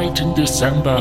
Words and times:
night 0.00 0.20
in 0.20 0.34
December, 0.34 0.98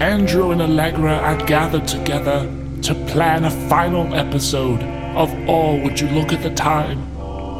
Andrew 0.00 0.50
and 0.50 0.62
Allegra 0.62 1.12
are 1.12 1.36
gathered 1.44 1.86
together 1.86 2.50
to 2.80 2.94
plan 3.12 3.44
a 3.44 3.50
final 3.68 4.14
episode 4.14 4.82
of 5.14 5.28
All 5.46 5.78
Would 5.82 6.00
You 6.00 6.08
Look 6.08 6.32
at 6.32 6.42
the 6.42 6.54
Time 6.54 7.00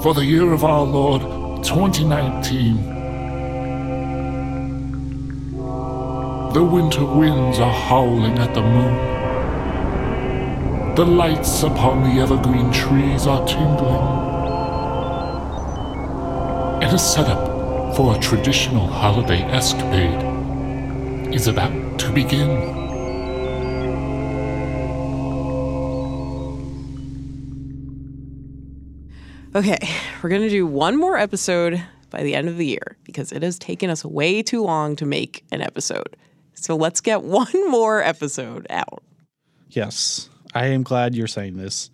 for 0.01 0.15
the 0.15 0.25
year 0.25 0.55
of 0.55 0.65
our 0.65 0.85
Lord 0.85 1.21
2019. 1.63 2.77
The 6.55 6.65
winter 6.65 7.05
winds 7.05 7.59
are 7.59 7.79
howling 7.91 8.39
at 8.39 8.55
the 8.55 8.63
moon. 8.63 8.97
The 10.95 11.05
lights 11.05 11.63
upon 11.63 12.05
the 12.05 12.23
evergreen 12.23 12.73
trees 12.73 13.27
are 13.27 13.47
tingling. 13.47 14.07
And 16.83 16.91
a 16.91 16.99
setup 16.99 17.52
for 17.95 18.17
a 18.17 18.19
traditional 18.21 18.87
holiday 18.87 19.43
escapade 19.43 20.23
is 21.35 21.47
about 21.47 21.99
to 21.99 22.11
begin. 22.11 22.51
Okay, 29.55 29.77
we're 30.23 30.31
going 30.31 30.41
to 30.41 30.49
do 30.49 30.67
one 30.67 30.97
more 30.97 31.19
episode 31.19 31.83
by 32.09 32.23
the 32.23 32.35
end 32.35 32.49
of 32.49 32.57
the 32.57 32.65
year 32.65 32.97
because 33.05 33.31
it 33.31 33.43
has 33.43 33.59
taken 33.59 33.91
us 33.91 34.03
way 34.03 34.43
too 34.43 34.63
long 34.63 34.97
to 34.97 35.05
make 35.05 35.45
an 35.53 35.61
episode. 35.61 36.17
So 36.55 36.75
let's 36.77 37.03
get 37.03 37.23
one 37.25 37.71
more 37.71 38.03
episode 38.03 38.67
out. 38.71 39.03
Yes, 39.69 40.31
I 40.55 40.69
am 40.69 40.83
glad 40.83 41.15
you're 41.15 41.27
saying 41.27 41.59
this. 41.59 41.91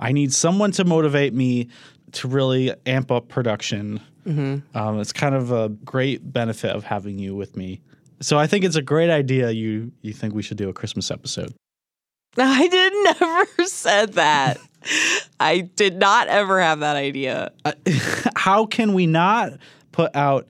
I 0.00 0.10
need 0.10 0.32
someone 0.32 0.72
to 0.72 0.84
motivate 0.84 1.32
me 1.32 1.68
to 2.12 2.26
really 2.26 2.74
amp 2.86 3.12
up 3.12 3.28
production. 3.28 4.00
Um, 4.28 5.00
it's 5.00 5.12
kind 5.12 5.34
of 5.34 5.52
a 5.52 5.68
great 5.68 6.32
benefit 6.32 6.74
of 6.74 6.84
having 6.84 7.18
you 7.18 7.34
with 7.34 7.56
me. 7.56 7.80
So 8.20 8.38
I 8.38 8.46
think 8.46 8.64
it's 8.64 8.76
a 8.76 8.82
great 8.82 9.10
idea. 9.10 9.50
You 9.50 9.92
you 10.02 10.12
think 10.12 10.34
we 10.34 10.42
should 10.42 10.56
do 10.56 10.68
a 10.68 10.72
Christmas 10.72 11.10
episode? 11.10 11.54
I 12.38 12.68
did 12.68 12.92
never 13.20 13.64
said 13.66 14.14
that. 14.14 14.58
I 15.40 15.60
did 15.60 15.96
not 15.96 16.28
ever 16.28 16.60
have 16.60 16.80
that 16.80 16.96
idea. 16.96 17.52
How 18.36 18.66
can 18.66 18.94
we 18.94 19.06
not 19.06 19.52
put 19.92 20.14
out 20.14 20.46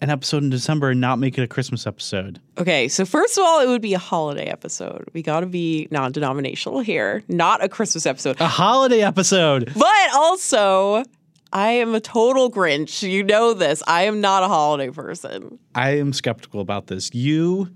an 0.00 0.10
episode 0.10 0.42
in 0.42 0.50
December 0.50 0.90
and 0.90 1.00
not 1.00 1.18
make 1.18 1.36
it 1.38 1.42
a 1.42 1.46
Christmas 1.48 1.86
episode? 1.86 2.40
Okay, 2.58 2.86
so 2.88 3.04
first 3.04 3.38
of 3.38 3.44
all, 3.44 3.60
it 3.60 3.66
would 3.66 3.82
be 3.82 3.94
a 3.94 3.98
holiday 3.98 4.46
episode. 4.46 5.08
We 5.14 5.22
got 5.22 5.40
to 5.40 5.46
be 5.46 5.88
non 5.90 6.12
denominational 6.12 6.80
here, 6.80 7.22
not 7.28 7.62
a 7.62 7.68
Christmas 7.68 8.06
episode. 8.06 8.40
A 8.40 8.48
holiday 8.48 9.02
episode. 9.02 9.72
But 9.74 10.14
also, 10.14 11.02
I 11.52 11.72
am 11.72 11.94
a 11.94 12.00
total 12.00 12.50
Grinch. 12.50 13.08
You 13.08 13.22
know 13.22 13.54
this. 13.54 13.82
I 13.86 14.02
am 14.02 14.20
not 14.20 14.42
a 14.42 14.48
holiday 14.48 14.90
person. 14.90 15.58
I 15.74 15.90
am 15.96 16.12
skeptical 16.12 16.60
about 16.60 16.88
this. 16.88 17.14
You 17.14 17.70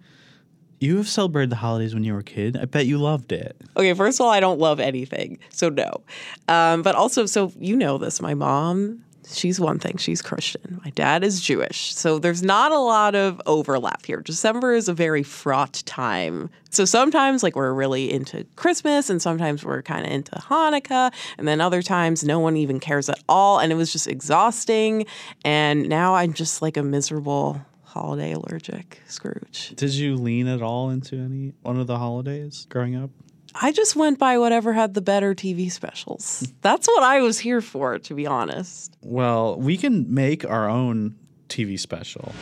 you 0.80 0.96
have 0.96 1.08
celebrated 1.08 1.50
the 1.50 1.56
holidays 1.56 1.94
when 1.94 2.04
you 2.04 2.14
were 2.14 2.20
a 2.20 2.24
kid. 2.24 2.56
I 2.56 2.64
bet 2.64 2.86
you 2.86 2.96
loved 2.98 3.32
it. 3.32 3.54
Okay, 3.76 3.92
first 3.92 4.18
of 4.18 4.24
all, 4.24 4.32
I 4.32 4.40
don't 4.40 4.58
love 4.58 4.80
anything, 4.80 5.38
so 5.50 5.68
no. 5.68 6.02
Um, 6.48 6.82
but 6.82 6.94
also, 6.94 7.26
so 7.26 7.52
you 7.58 7.76
know 7.76 7.98
this. 7.98 8.20
My 8.22 8.34
mom, 8.34 9.04
she's 9.32 9.60
one 9.60 9.78
thing. 9.78 9.96
She's 9.96 10.22
Christian. 10.22 10.80
My 10.84 10.90
dad 10.90 11.24
is 11.24 11.40
Jewish, 11.40 11.94
so 11.94 12.18
there's 12.18 12.42
not 12.42 12.72
a 12.72 12.78
lot 12.78 13.14
of 13.14 13.40
overlap 13.46 14.04
here. 14.06 14.20
December 14.20 14.74
is 14.74 14.88
a 14.88 14.94
very 14.94 15.22
fraught 15.22 15.82
time. 15.86 16.50
So 16.70 16.84
sometimes, 16.84 17.42
like 17.42 17.56
we're 17.56 17.72
really 17.72 18.12
into 18.12 18.44
Christmas, 18.56 19.10
and 19.10 19.20
sometimes 19.20 19.64
we're 19.64 19.82
kind 19.82 20.06
of 20.06 20.12
into 20.12 20.32
Hanukkah, 20.32 21.12
and 21.38 21.48
then 21.48 21.60
other 21.60 21.82
times 21.82 22.24
no 22.24 22.38
one 22.38 22.56
even 22.56 22.80
cares 22.80 23.08
at 23.08 23.22
all, 23.28 23.58
and 23.58 23.72
it 23.72 23.76
was 23.76 23.92
just 23.92 24.06
exhausting. 24.06 25.06
And 25.44 25.88
now 25.88 26.14
I'm 26.14 26.32
just 26.32 26.62
like 26.62 26.76
a 26.76 26.82
miserable 26.82 27.60
holiday 27.84 28.32
allergic 28.32 29.02
Scrooge. 29.08 29.72
Did 29.74 29.92
you 29.94 30.16
lean 30.16 30.46
at 30.46 30.62
all 30.62 30.90
into 30.90 31.16
any 31.16 31.52
one 31.62 31.78
of 31.78 31.86
the 31.86 31.98
holidays 31.98 32.66
growing 32.68 32.96
up? 32.96 33.10
I 33.54 33.72
just 33.72 33.96
went 33.96 34.18
by 34.18 34.38
whatever 34.38 34.72
had 34.72 34.94
the 34.94 35.00
better 35.00 35.34
TV 35.34 35.70
specials. 35.70 36.52
That's 36.62 36.86
what 36.86 37.02
I 37.02 37.20
was 37.20 37.38
here 37.38 37.60
for, 37.60 37.98
to 37.98 38.14
be 38.14 38.26
honest. 38.26 38.96
Well, 39.02 39.56
we 39.58 39.76
can 39.76 40.12
make 40.12 40.44
our 40.44 40.68
own 40.68 41.16
TV 41.48 41.78
special. 41.78 42.32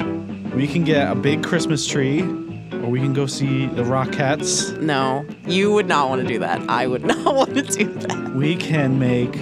We 0.55 0.67
can 0.67 0.85
get 0.85 1.11
a 1.11 1.15
big 1.15 1.43
Christmas 1.43 1.87
tree, 1.87 2.21
or 2.21 2.91
we 2.91 3.01
can 3.01 3.15
go 3.15 3.27
see 3.27 3.67
the 3.67 3.83
Rockettes. 3.83 4.79
No, 4.81 5.27
you 5.47 5.73
would 5.73 5.89
not 5.89 6.09
want 6.11 6.23
to 6.23 6.29
do 6.29 6.39
that. 6.41 6.61
I 6.69 6.87
would 6.87 7.05
not 7.07 7.35
want 7.35 7.55
to 7.55 7.63
do 7.63 7.85
that. 7.93 8.35
We 8.35 8.57
can 8.57 8.99
make 8.99 9.35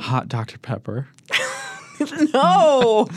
hot 0.00 0.28
Dr. 0.28 0.58
Pepper. 0.58 1.08
No. 2.32 3.08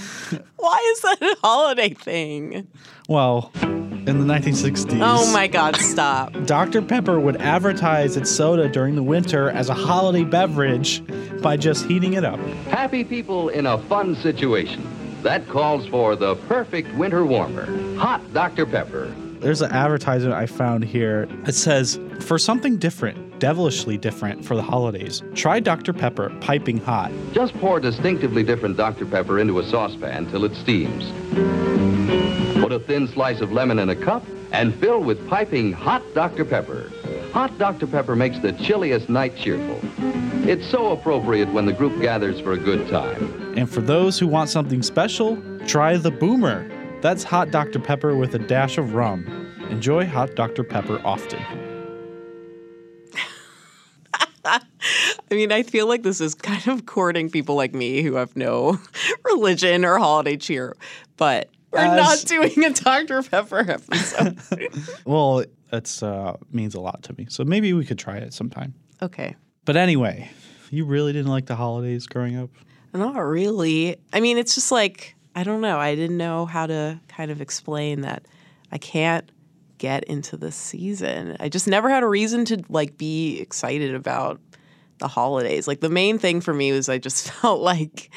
Why 0.58 0.94
is 0.94 1.02
that 1.02 1.22
a 1.22 1.36
holiday 1.42 1.94
thing? 1.94 2.68
Well, 3.08 3.52
in 3.62 4.06
the 4.06 4.34
1960s. 4.34 5.00
Oh 5.02 5.32
my 5.32 5.48
God, 5.48 5.76
stop. 5.78 6.34
Dr. 6.46 6.82
Pepper 6.82 7.20
would 7.20 7.38
advertise 7.38 8.18
its 8.18 8.30
soda 8.30 8.68
during 8.70 8.96
the 8.96 9.04
winter 9.04 9.50
as 9.50 9.70
a 9.70 9.74
holiday 9.74 10.24
beverage 10.24 11.02
by 11.42 11.58
just 11.58 11.86
heating 11.86 12.14
it 12.14 12.26
up. 12.26 12.40
Happy 12.68 13.04
people 13.04 13.50
in 13.50 13.66
a 13.66 13.78
fun 13.78 14.16
situation. 14.16 14.88
That 15.22 15.48
calls 15.48 15.88
for 15.88 16.16
the 16.16 16.36
perfect 16.36 16.94
winter 16.96 17.26
warmer. 17.26 17.66
Hot 17.98 18.22
Dr. 18.34 18.66
Pepper. 18.66 19.14
There's 19.44 19.62
an 19.62 19.74
advertisement 19.74 20.34
I 20.34 20.46
found 20.46 20.86
here. 20.86 21.28
It 21.46 21.54
says, 21.54 22.00
for 22.22 22.40
something 22.40 22.78
different, 22.78 23.40
devilishly 23.40 23.98
different 23.98 24.46
for 24.46 24.56
the 24.56 24.62
holidays, 24.62 25.22
try 25.36 25.60
Dr. 25.60 25.92
Pepper 25.92 26.30
piping 26.40 26.78
hot. 26.78 27.12
Just 27.34 27.54
pour 27.56 27.82
distinctively 27.82 28.44
different 28.44 28.78
Dr. 28.78 29.06
Pepper 29.06 29.40
into 29.40 29.60
a 29.60 29.64
saucepan 29.66 30.32
till 30.32 30.46
it 30.46 30.56
steams. 30.56 31.12
Put 32.62 32.72
a 32.72 32.80
thin 32.80 33.06
slice 33.10 33.42
of 33.42 33.52
lemon 33.52 33.80
in 33.80 33.90
a 33.90 33.96
cup 33.98 34.24
and 34.54 34.74
fill 34.76 35.04
with 35.04 35.28
piping 35.28 35.74
hot 35.74 36.02
Dr. 36.16 36.46
Pepper. 36.46 36.90
Hot 37.34 37.58
Dr. 37.58 37.86
Pepper 37.86 38.16
makes 38.16 38.40
the 38.40 38.54
chilliest 38.54 39.10
night 39.10 39.36
cheerful. 39.36 39.78
It's 40.48 40.66
so 40.72 40.94
appropriate 40.94 41.52
when 41.52 41.66
the 41.66 41.74
group 41.74 42.02
gathers 42.02 42.40
for 42.40 42.54
a 42.54 42.58
good 42.58 42.88
time. 42.88 43.58
And 43.58 43.70
for 43.70 43.82
those 43.82 44.18
who 44.18 44.28
want 44.28 44.50
something 44.50 44.82
special, 44.82 45.38
try 45.68 45.98
the 45.98 46.12
Boomer. 46.12 46.73
That's 47.04 47.26
hot 47.26 47.52
Dr. 47.52 47.80
Pepper 47.80 48.16
with 48.16 48.34
a 48.34 48.40
dash 48.40 48.78
of 48.78 48.94
rum. 48.94 49.28
Enjoy 49.70 50.06
hot 50.06 50.36
Dr. 50.36 50.64
Pepper 50.64 51.02
often. 51.04 51.42
I 54.46 54.62
mean, 55.32 55.52
I 55.52 55.64
feel 55.64 55.86
like 55.88 56.04
this 56.04 56.22
is 56.22 56.34
kind 56.34 56.66
of 56.70 56.86
courting 56.86 57.30
people 57.30 57.56
like 57.56 57.74
me 57.74 58.02
who 58.04 58.16
have 58.16 58.36
no 58.38 58.80
religion 59.26 59.84
or 59.84 59.98
holiday 59.98 60.38
cheer, 60.38 60.78
but 61.18 61.50
we're 61.72 61.80
As- 61.80 61.98
not 61.98 62.26
doing 62.28 62.64
a 62.64 62.70
Dr. 62.72 63.22
Pepper 63.24 63.60
episode. 63.70 64.40
Well, 65.06 65.44
it's 65.74 66.02
uh, 66.04 66.38
means 66.52 66.74
a 66.74 66.80
lot 66.80 67.04
to 67.04 67.14
me. 67.18 67.26
So 67.30 67.44
maybe 67.44 67.74
we 67.74 67.84
could 67.84 68.00
try 68.00 68.16
it 68.18 68.34
sometime. 68.34 68.74
okay. 69.02 69.36
But 69.66 69.76
anyway, 69.76 70.30
you 70.72 70.86
really 70.86 71.12
didn't 71.14 71.32
like 71.32 71.48
the 71.48 71.56
holidays 71.56 72.08
growing 72.08 72.38
up? 72.38 72.50
Not 72.94 73.18
really. 73.20 73.98
I 74.14 74.20
mean, 74.22 74.38
it's 74.38 74.56
just 74.56 74.72
like, 74.72 75.16
I 75.36 75.44
don't 75.44 75.62
know. 75.62 75.80
I 75.80 75.96
didn't 75.96 76.18
know 76.18 76.46
how 76.46 76.68
to 76.68 77.00
kind 77.08 77.32
of 77.32 77.42
explain 77.42 78.02
that 78.02 78.26
I 78.72 78.78
can't 78.78 79.30
get 79.78 80.04
into 80.06 80.38
the 80.38 80.52
season. 80.52 81.36
I 81.40 81.50
just 81.50 81.68
never 81.68 81.90
had 81.90 82.04
a 82.04 82.08
reason 82.08 82.46
to 82.46 82.64
like 82.70 82.98
be 82.98 83.40
excited 83.40 83.96
about 83.96 84.40
the 85.00 85.08
holidays. 85.08 85.68
Like 85.68 85.82
the 85.82 85.90
main 85.90 86.18
thing 86.18 86.40
for 86.40 86.54
me 86.54 86.72
was 86.72 86.88
I 86.88 86.98
just 86.98 87.32
felt 87.42 87.62
like 87.62 88.12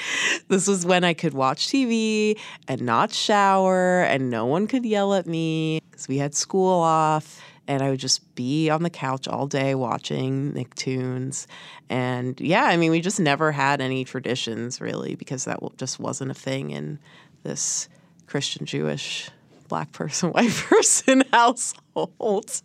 this 0.49 0.69
was 0.69 0.87
when 0.87 1.05
I 1.05 1.15
could 1.15 1.35
watch 1.35 1.69
TV 1.69 2.39
and 2.69 2.83
not 2.83 3.13
shower 3.13 4.03
and 4.03 4.31
no 4.31 4.47
one 4.47 4.67
could 4.67 4.85
yell 4.85 5.15
at 5.15 5.27
me 5.27 5.81
because 5.91 6.09
we 6.09 6.19
had 6.19 6.35
school 6.35 6.81
off 6.81 7.41
and 7.69 7.83
I 7.83 7.91
would 7.91 8.01
just 8.01 8.35
be 8.35 8.71
on 8.71 8.83
the 8.83 8.91
couch 8.91 9.27
all 9.27 9.47
day 9.47 9.75
watching 9.75 10.53
Nicktoons. 10.53 11.47
And 11.89 12.41
yeah, 12.41 12.65
I 12.65 12.77
mean, 12.77 12.91
we 12.91 13.01
just 13.01 13.21
never 13.21 13.53
had 13.53 13.81
any 13.81 14.05
traditions 14.05 14.81
really 14.81 15.15
because 15.15 15.45
that 15.45 15.59
just 15.77 15.99
wasn't 15.99 16.31
a 16.31 16.35
thing 16.35 16.71
in 16.71 16.99
this 17.43 17.89
Christian 18.27 18.67
Jewish 18.67 19.31
black 19.69 19.93
person, 19.93 20.31
white 20.33 20.53
person 20.53 21.25
household 21.33 22.63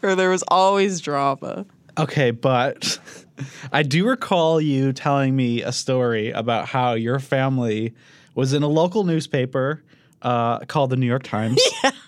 where 0.00 0.14
there 0.14 0.30
was 0.30 0.44
always 0.48 1.00
drama. 1.00 1.66
Okay, 1.98 2.30
but 2.30 2.98
I 3.72 3.82
do 3.82 4.06
recall 4.06 4.60
you 4.60 4.92
telling 4.92 5.34
me 5.34 5.62
a 5.62 5.72
story 5.72 6.30
about 6.30 6.68
how 6.68 6.94
your 6.94 7.18
family 7.18 7.94
was 8.34 8.52
in 8.52 8.62
a 8.62 8.68
local 8.68 9.04
newspaper 9.04 9.82
uh, 10.22 10.60
called 10.60 10.90
the 10.90 10.96
New 10.96 11.06
York 11.06 11.24
Times. 11.24 11.60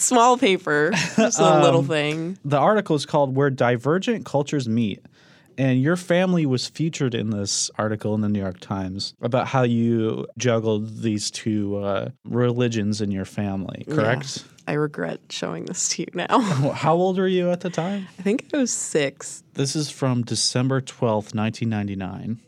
Small 0.00 0.38
paper, 0.38 0.90
just 1.16 1.38
a 1.38 1.60
little 1.60 1.82
thing. 1.82 2.38
the 2.44 2.56
article 2.58 2.96
is 2.96 3.06
called 3.06 3.36
Where 3.36 3.50
Divergent 3.50 4.24
Cultures 4.24 4.68
Meet. 4.68 5.04
And 5.58 5.82
your 5.82 5.96
family 5.96 6.46
was 6.46 6.68
featured 6.68 7.14
in 7.14 7.30
this 7.30 7.70
article 7.76 8.14
in 8.14 8.22
the 8.22 8.30
New 8.30 8.38
York 8.38 8.60
Times 8.60 9.12
about 9.20 9.46
how 9.48 9.62
you 9.62 10.26
juggled 10.38 11.02
these 11.02 11.30
two 11.30 11.76
uh, 11.76 12.10
religions 12.24 13.02
in 13.02 13.10
your 13.10 13.26
family, 13.26 13.84
correct? 13.90 14.44
I 14.66 14.72
regret 14.74 15.20
showing 15.28 15.66
this 15.66 15.88
to 15.90 16.02
you 16.02 16.06
now. 16.14 16.40
How 16.74 16.94
old 16.94 17.18
were 17.18 17.26
you 17.26 17.50
at 17.50 17.60
the 17.60 17.70
time? 17.70 18.06
I 18.18 18.22
think 18.22 18.46
I 18.54 18.58
was 18.58 18.70
six. 18.70 19.42
This 19.54 19.74
is 19.74 19.90
from 19.90 20.22
December 20.22 20.80
12th, 20.80 21.34
1999. 21.34 22.38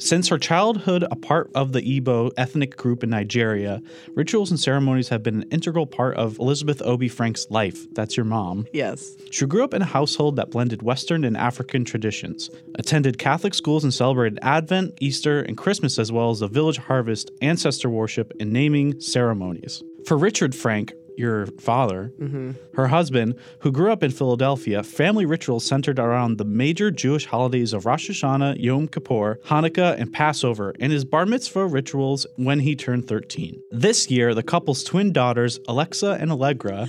Since 0.00 0.28
her 0.28 0.38
childhood 0.38 1.04
a 1.10 1.14
part 1.14 1.50
of 1.54 1.72
the 1.72 1.82
Igbo 1.82 2.30
ethnic 2.38 2.74
group 2.74 3.04
in 3.04 3.10
Nigeria, 3.10 3.82
rituals 4.14 4.50
and 4.50 4.58
ceremonies 4.58 5.10
have 5.10 5.22
been 5.22 5.42
an 5.42 5.48
integral 5.50 5.86
part 5.86 6.16
of 6.16 6.38
Elizabeth 6.38 6.80
Obi 6.82 7.06
Frank's 7.06 7.46
life. 7.50 7.86
That's 7.92 8.16
your 8.16 8.24
mom. 8.24 8.66
Yes. 8.72 9.14
She 9.30 9.44
grew 9.44 9.62
up 9.62 9.74
in 9.74 9.82
a 9.82 9.84
household 9.86 10.36
that 10.36 10.50
blended 10.50 10.80
Western 10.82 11.22
and 11.22 11.36
African 11.36 11.84
traditions, 11.84 12.48
attended 12.76 13.18
Catholic 13.18 13.52
schools, 13.52 13.84
and 13.84 13.92
celebrated 13.92 14.38
Advent, 14.40 14.94
Easter, 15.00 15.42
and 15.42 15.54
Christmas, 15.58 15.98
as 15.98 16.10
well 16.10 16.30
as 16.30 16.40
the 16.40 16.48
village 16.48 16.78
harvest, 16.78 17.30
ancestor 17.42 17.90
worship, 17.90 18.32
and 18.40 18.50
naming 18.50 18.98
ceremonies. 19.00 19.82
For 20.06 20.16
Richard 20.16 20.54
Frank, 20.54 20.94
your 21.20 21.46
father, 21.46 22.12
mm-hmm. 22.20 22.52
her 22.74 22.88
husband, 22.88 23.36
who 23.60 23.70
grew 23.70 23.92
up 23.92 24.02
in 24.02 24.10
Philadelphia, 24.10 24.82
family 24.82 25.26
rituals 25.26 25.64
centered 25.64 25.98
around 25.98 26.38
the 26.38 26.44
major 26.44 26.90
Jewish 26.90 27.26
holidays 27.26 27.72
of 27.72 27.86
Rosh 27.86 28.10
Hashanah, 28.10 28.60
Yom 28.60 28.88
Kippur, 28.88 29.38
Hanukkah, 29.44 30.00
and 30.00 30.12
Passover, 30.12 30.74
and 30.80 30.90
his 30.90 31.04
bar 31.04 31.26
mitzvah 31.26 31.66
rituals 31.66 32.26
when 32.36 32.60
he 32.60 32.74
turned 32.74 33.06
13. 33.06 33.60
This 33.70 34.10
year, 34.10 34.34
the 34.34 34.42
couple's 34.42 34.82
twin 34.82 35.12
daughters, 35.12 35.60
Alexa 35.68 36.18
and 36.20 36.32
Allegra, 36.32 36.88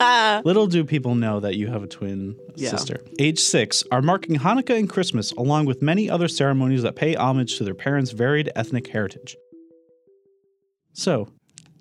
little 0.44 0.66
do 0.66 0.84
people 0.84 1.14
know 1.14 1.40
that 1.40 1.56
you 1.56 1.66
have 1.66 1.82
a 1.82 1.86
twin 1.86 2.36
Yeah. 2.54 2.70
sister, 2.70 3.00
age 3.18 3.38
six, 3.38 3.82
are 3.90 4.00
marking 4.00 4.36
Hanukkah 4.36 4.78
and 4.78 4.88
Christmas 4.88 5.32
along 5.32 5.66
with 5.66 5.82
many 5.82 6.08
other 6.08 6.28
ceremonies 6.28 6.82
that 6.82 6.96
pay 6.96 7.14
homage 7.14 7.58
to 7.58 7.64
their 7.64 7.74
parents' 7.74 8.12
varied 8.12 8.50
ethnic 8.56 8.86
heritage. 8.86 9.36
So, 10.92 11.28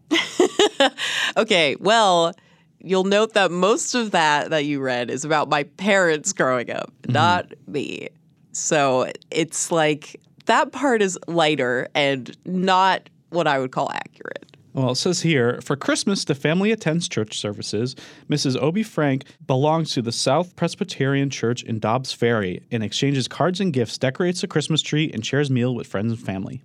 Okay, 1.37 1.75
well, 1.79 2.33
you'll 2.79 3.03
note 3.03 3.33
that 3.33 3.51
most 3.51 3.95
of 3.95 4.11
that 4.11 4.49
that 4.51 4.65
you 4.65 4.79
read 4.79 5.09
is 5.09 5.25
about 5.25 5.49
my 5.49 5.63
parents 5.63 6.33
growing 6.33 6.71
up, 6.71 6.91
mm-hmm. 7.01 7.13
not 7.13 7.53
me. 7.67 8.09
So 8.51 9.11
it's 9.31 9.71
like 9.71 10.19
that 10.45 10.71
part 10.71 11.01
is 11.01 11.19
lighter 11.27 11.87
and 11.93 12.35
not 12.45 13.09
what 13.29 13.47
I 13.47 13.59
would 13.59 13.71
call 13.71 13.91
accurate. 13.91 14.55
Well, 14.73 14.91
it 14.91 14.95
says 14.95 15.21
here 15.21 15.61
for 15.61 15.77
Christmas, 15.77 16.25
the 16.25 16.35
family 16.35 16.71
attends 16.71 17.07
church 17.07 17.39
services. 17.39 17.95
Mrs. 18.29 18.61
Obi 18.61 18.83
Frank 18.83 19.23
belongs 19.47 19.93
to 19.93 20.01
the 20.01 20.11
South 20.11 20.55
Presbyterian 20.57 21.29
Church 21.29 21.63
in 21.63 21.79
Dobbs 21.79 22.11
Ferry 22.11 22.61
and 22.71 22.83
exchanges 22.83 23.29
cards 23.29 23.61
and 23.61 23.71
gifts, 23.71 23.97
decorates 23.97 24.41
the 24.41 24.47
Christmas 24.47 24.81
tree, 24.81 25.09
and 25.13 25.25
shares 25.25 25.49
meal 25.49 25.73
with 25.73 25.87
friends 25.87 26.11
and 26.11 26.21
family. 26.21 26.61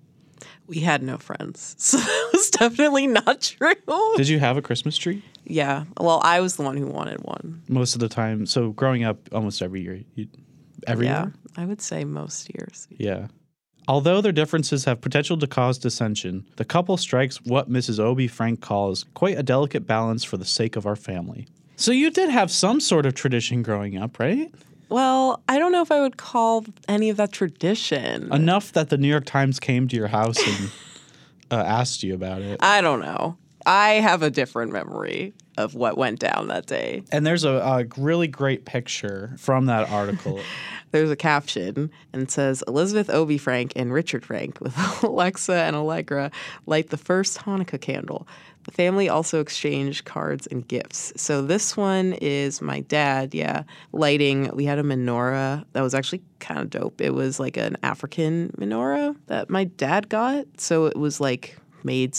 We 0.70 0.78
had 0.78 1.02
no 1.02 1.18
friends. 1.18 1.74
So 1.90 1.98
that 1.98 2.30
was 2.32 2.50
definitely 2.50 3.08
not 3.08 3.40
true. 3.40 3.74
Did 4.16 4.28
you 4.28 4.38
have 4.38 4.56
a 4.56 4.62
Christmas 4.62 4.96
tree? 4.96 5.24
yeah. 5.44 5.84
Well, 5.98 6.20
I 6.22 6.40
was 6.40 6.54
the 6.54 6.62
one 6.62 6.76
who 6.76 6.86
wanted 6.86 7.18
one. 7.24 7.62
Most 7.68 7.94
of 7.94 8.00
the 8.00 8.08
time. 8.08 8.46
So 8.46 8.70
growing 8.70 9.02
up, 9.02 9.18
almost 9.32 9.60
every 9.60 9.82
year. 9.82 10.00
You, 10.14 10.28
every 10.86 11.06
yeah. 11.06 11.24
year? 11.24 11.34
I 11.56 11.64
would 11.66 11.82
say 11.82 12.04
most 12.04 12.54
years. 12.54 12.86
Yeah. 12.90 13.26
Although 13.88 14.20
their 14.20 14.30
differences 14.30 14.84
have 14.84 15.00
potential 15.00 15.36
to 15.38 15.48
cause 15.48 15.76
dissension, 15.76 16.46
the 16.54 16.64
couple 16.64 16.96
strikes 16.96 17.42
what 17.42 17.68
Mrs. 17.68 17.98
Obi 17.98 18.28
Frank 18.28 18.60
calls 18.60 19.04
quite 19.14 19.36
a 19.36 19.42
delicate 19.42 19.86
balance 19.88 20.22
for 20.22 20.36
the 20.36 20.44
sake 20.44 20.76
of 20.76 20.86
our 20.86 20.96
family. 20.96 21.48
So 21.74 21.90
you 21.90 22.10
did 22.10 22.30
have 22.30 22.52
some 22.52 22.78
sort 22.78 23.06
of 23.06 23.14
tradition 23.14 23.62
growing 23.62 23.98
up, 23.98 24.20
right? 24.20 24.52
Well, 24.90 25.40
I 25.48 25.58
don't 25.58 25.70
know 25.72 25.82
if 25.82 25.92
I 25.92 26.00
would 26.00 26.16
call 26.16 26.66
any 26.88 27.10
of 27.10 27.16
that 27.16 27.32
tradition. 27.32 28.32
Enough 28.32 28.72
that 28.72 28.90
the 28.90 28.98
New 28.98 29.08
York 29.08 29.24
Times 29.24 29.60
came 29.60 29.86
to 29.88 29.96
your 29.96 30.08
house 30.08 30.36
and 30.46 30.70
uh, 31.50 31.64
asked 31.64 32.02
you 32.02 32.12
about 32.14 32.42
it. 32.42 32.60
I 32.62 32.80
don't 32.80 33.00
know. 33.00 33.36
I 33.64 33.94
have 33.94 34.22
a 34.22 34.30
different 34.30 34.72
memory 34.72 35.32
of 35.60 35.74
what 35.74 35.96
went 35.96 36.18
down 36.18 36.48
that 36.48 36.66
day. 36.66 37.02
And 37.12 37.26
there's 37.26 37.44
a, 37.44 37.50
a 37.50 37.86
really 37.96 38.28
great 38.28 38.64
picture 38.64 39.34
from 39.38 39.66
that 39.66 39.90
article. 39.90 40.40
There's 40.92 41.10
a 41.10 41.16
caption 41.16 41.88
and 42.12 42.22
it 42.22 42.32
says 42.32 42.64
Elizabeth 42.66 43.08
Obi 43.10 43.38
Frank 43.38 43.72
and 43.76 43.92
Richard 43.92 44.24
Frank 44.24 44.60
with 44.60 44.76
Alexa 45.04 45.54
and 45.54 45.76
Allegra 45.76 46.32
light 46.66 46.90
the 46.90 46.96
first 46.96 47.38
Hanukkah 47.38 47.80
candle. 47.80 48.26
The 48.64 48.72
family 48.72 49.08
also 49.08 49.40
exchanged 49.40 50.04
cards 50.04 50.46
and 50.48 50.66
gifts. 50.66 51.12
So 51.16 51.42
this 51.42 51.76
one 51.76 52.12
is 52.14 52.60
my 52.60 52.80
dad, 52.80 53.34
yeah, 53.34 53.62
lighting. 53.92 54.50
We 54.52 54.64
had 54.64 54.78
a 54.78 54.82
menorah 54.82 55.64
that 55.72 55.80
was 55.80 55.94
actually 55.94 56.22
kind 56.40 56.60
of 56.60 56.70
dope. 56.70 57.00
It 57.00 57.14
was 57.14 57.40
like 57.40 57.56
an 57.56 57.76
African 57.82 58.52
menorah 58.58 59.16
that 59.28 59.48
my 59.48 59.64
dad 59.64 60.08
got. 60.08 60.46
So 60.58 60.86
it 60.86 60.96
was 60.96 61.20
like 61.20 61.56
made 61.84 62.14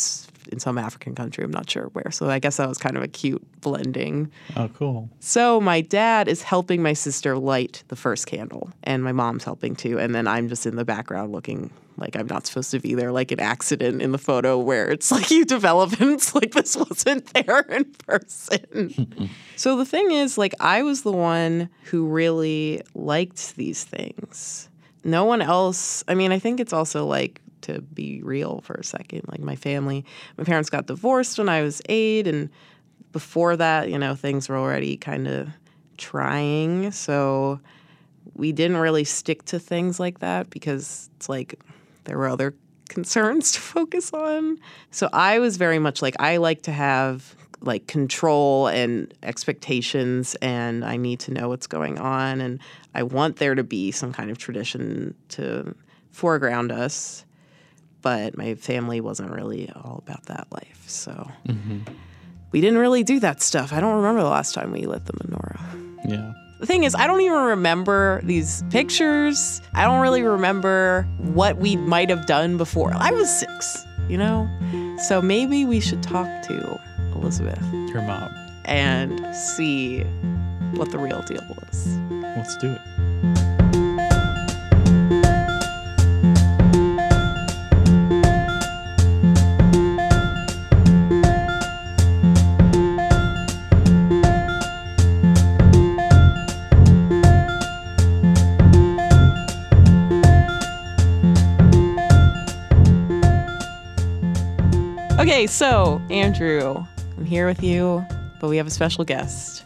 in 0.51 0.59
some 0.59 0.77
African 0.77 1.15
country. 1.15 1.43
I'm 1.43 1.51
not 1.51 1.69
sure 1.69 1.85
where. 1.93 2.11
So 2.11 2.29
I 2.29 2.39
guess 2.39 2.57
that 2.57 2.67
was 2.67 2.77
kind 2.77 2.97
of 2.97 3.03
a 3.03 3.07
cute 3.07 3.45
blending. 3.61 4.31
oh, 4.55 4.69
cool. 4.69 5.09
So 5.19 5.61
my 5.61 5.81
dad 5.81 6.27
is 6.27 6.41
helping 6.43 6.81
my 6.81 6.93
sister 6.93 7.37
light 7.37 7.83
the 7.87 7.95
first 7.95 8.27
candle, 8.27 8.71
and 8.83 9.03
my 9.03 9.11
mom's 9.11 9.43
helping 9.43 9.75
too. 9.75 9.99
And 9.99 10.13
then 10.15 10.27
I'm 10.27 10.47
just 10.47 10.65
in 10.65 10.75
the 10.75 10.85
background 10.85 11.31
looking 11.31 11.71
like 11.97 12.15
I'm 12.15 12.27
not 12.27 12.47
supposed 12.47 12.71
to 12.71 12.79
be 12.79 12.95
there, 12.95 13.11
like 13.11 13.31
an 13.31 13.39
accident 13.39 14.01
in 14.01 14.11
the 14.11 14.17
photo 14.17 14.57
where 14.57 14.89
it's 14.89 15.11
like 15.11 15.29
you 15.31 15.45
develop 15.45 15.99
and 15.99 16.11
it's 16.11 16.33
like 16.33 16.51
this 16.51 16.75
wasn't 16.75 17.25
there 17.33 17.61
in 17.61 17.85
person. 17.85 19.29
so 19.55 19.77
the 19.77 19.85
thing 19.85 20.11
is, 20.11 20.37
like, 20.37 20.55
I 20.59 20.83
was 20.83 21.03
the 21.03 21.11
one 21.11 21.69
who 21.85 22.07
really 22.07 22.81
liked 22.95 23.55
these 23.55 23.83
things. 23.83 24.69
No 25.03 25.25
one 25.25 25.41
else, 25.41 26.03
I 26.07 26.15
mean, 26.15 26.31
I 26.31 26.39
think 26.39 26.59
it's 26.59 26.73
also 26.73 27.05
like 27.05 27.41
to 27.63 27.81
be 27.81 28.21
real 28.23 28.61
for 28.61 28.73
a 28.73 28.83
second. 28.83 29.23
Like, 29.27 29.41
my 29.41 29.55
family, 29.55 30.05
my 30.37 30.43
parents 30.43 30.69
got 30.69 30.87
divorced 30.87 31.37
when 31.37 31.49
I 31.49 31.61
was 31.61 31.81
eight, 31.89 32.27
and 32.27 32.49
before 33.11 33.55
that, 33.57 33.89
you 33.89 33.97
know, 33.97 34.15
things 34.15 34.49
were 34.49 34.57
already 34.57 34.97
kind 34.97 35.27
of 35.27 35.49
trying. 35.97 36.91
So 36.91 37.59
we 38.35 38.51
didn't 38.51 38.77
really 38.77 39.03
stick 39.03 39.45
to 39.45 39.59
things 39.59 39.99
like 39.99 40.19
that 40.19 40.49
because 40.49 41.09
it's 41.15 41.29
like 41.29 41.59
there 42.05 42.17
were 42.17 42.29
other 42.29 42.53
concerns 42.89 43.51
to 43.53 43.59
focus 43.59 44.11
on. 44.13 44.59
So 44.91 45.09
I 45.13 45.39
was 45.39 45.57
very 45.57 45.79
much 45.79 46.01
like, 46.01 46.15
I 46.19 46.37
like 46.37 46.63
to 46.63 46.71
have 46.71 47.35
like 47.61 47.85
control 47.87 48.67
and 48.67 49.13
expectations, 49.21 50.35
and 50.41 50.83
I 50.83 50.97
need 50.97 51.19
to 51.21 51.31
know 51.31 51.49
what's 51.49 51.67
going 51.67 51.99
on. 51.99 52.41
And 52.41 52.59
I 52.95 53.03
want 53.03 53.37
there 53.37 53.53
to 53.53 53.63
be 53.63 53.91
some 53.91 54.11
kind 54.11 54.31
of 54.31 54.37
tradition 54.37 55.13
to 55.29 55.75
foreground 56.11 56.71
us. 56.71 57.23
But 58.01 58.37
my 58.37 58.55
family 58.55 59.01
wasn't 59.01 59.31
really 59.31 59.71
all 59.75 60.01
about 60.05 60.25
that 60.25 60.47
life. 60.51 60.83
So 60.87 61.29
mm-hmm. 61.47 61.79
we 62.51 62.61
didn't 62.61 62.79
really 62.79 63.03
do 63.03 63.19
that 63.19 63.41
stuff. 63.41 63.71
I 63.73 63.79
don't 63.79 63.95
remember 63.97 64.21
the 64.21 64.29
last 64.29 64.53
time 64.53 64.71
we 64.71 64.85
lit 64.85 65.05
the 65.05 65.13
menorah. 65.13 66.09
Yeah. 66.09 66.33
The 66.59 66.65
thing 66.67 66.83
is, 66.83 66.93
I 66.93 67.07
don't 67.07 67.21
even 67.21 67.39
remember 67.39 68.21
these 68.23 68.63
pictures. 68.69 69.61
I 69.73 69.83
don't 69.83 69.99
really 70.01 70.21
remember 70.21 71.07
what 71.17 71.57
we 71.57 71.75
might 71.75 72.09
have 72.09 72.27
done 72.27 72.57
before. 72.57 72.93
I 72.95 73.11
was 73.11 73.29
six, 73.39 73.83
you 74.07 74.17
know? 74.17 74.47
So 75.07 75.21
maybe 75.21 75.65
we 75.65 75.79
should 75.79 76.03
talk 76.03 76.27
to 76.43 76.79
Elizabeth 77.15 77.63
Your 77.89 78.03
mom. 78.03 78.29
and 78.65 79.35
see 79.35 80.01
what 80.75 80.91
the 80.91 80.99
real 80.99 81.23
deal 81.23 81.43
was. 81.49 81.97
Let's 82.37 82.55
do 82.57 82.71
it. 82.71 82.81
Okay, 105.41 105.47
so 105.47 105.99
Andrew, 106.11 106.85
I'm 107.17 107.25
here 107.25 107.47
with 107.47 107.63
you, 107.63 108.05
but 108.39 108.47
we 108.47 108.57
have 108.57 108.67
a 108.67 108.69
special 108.69 109.03
guest. 109.03 109.65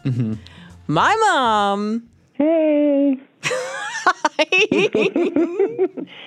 My 0.86 1.14
mom. 1.20 2.08
Hey. 2.32 3.20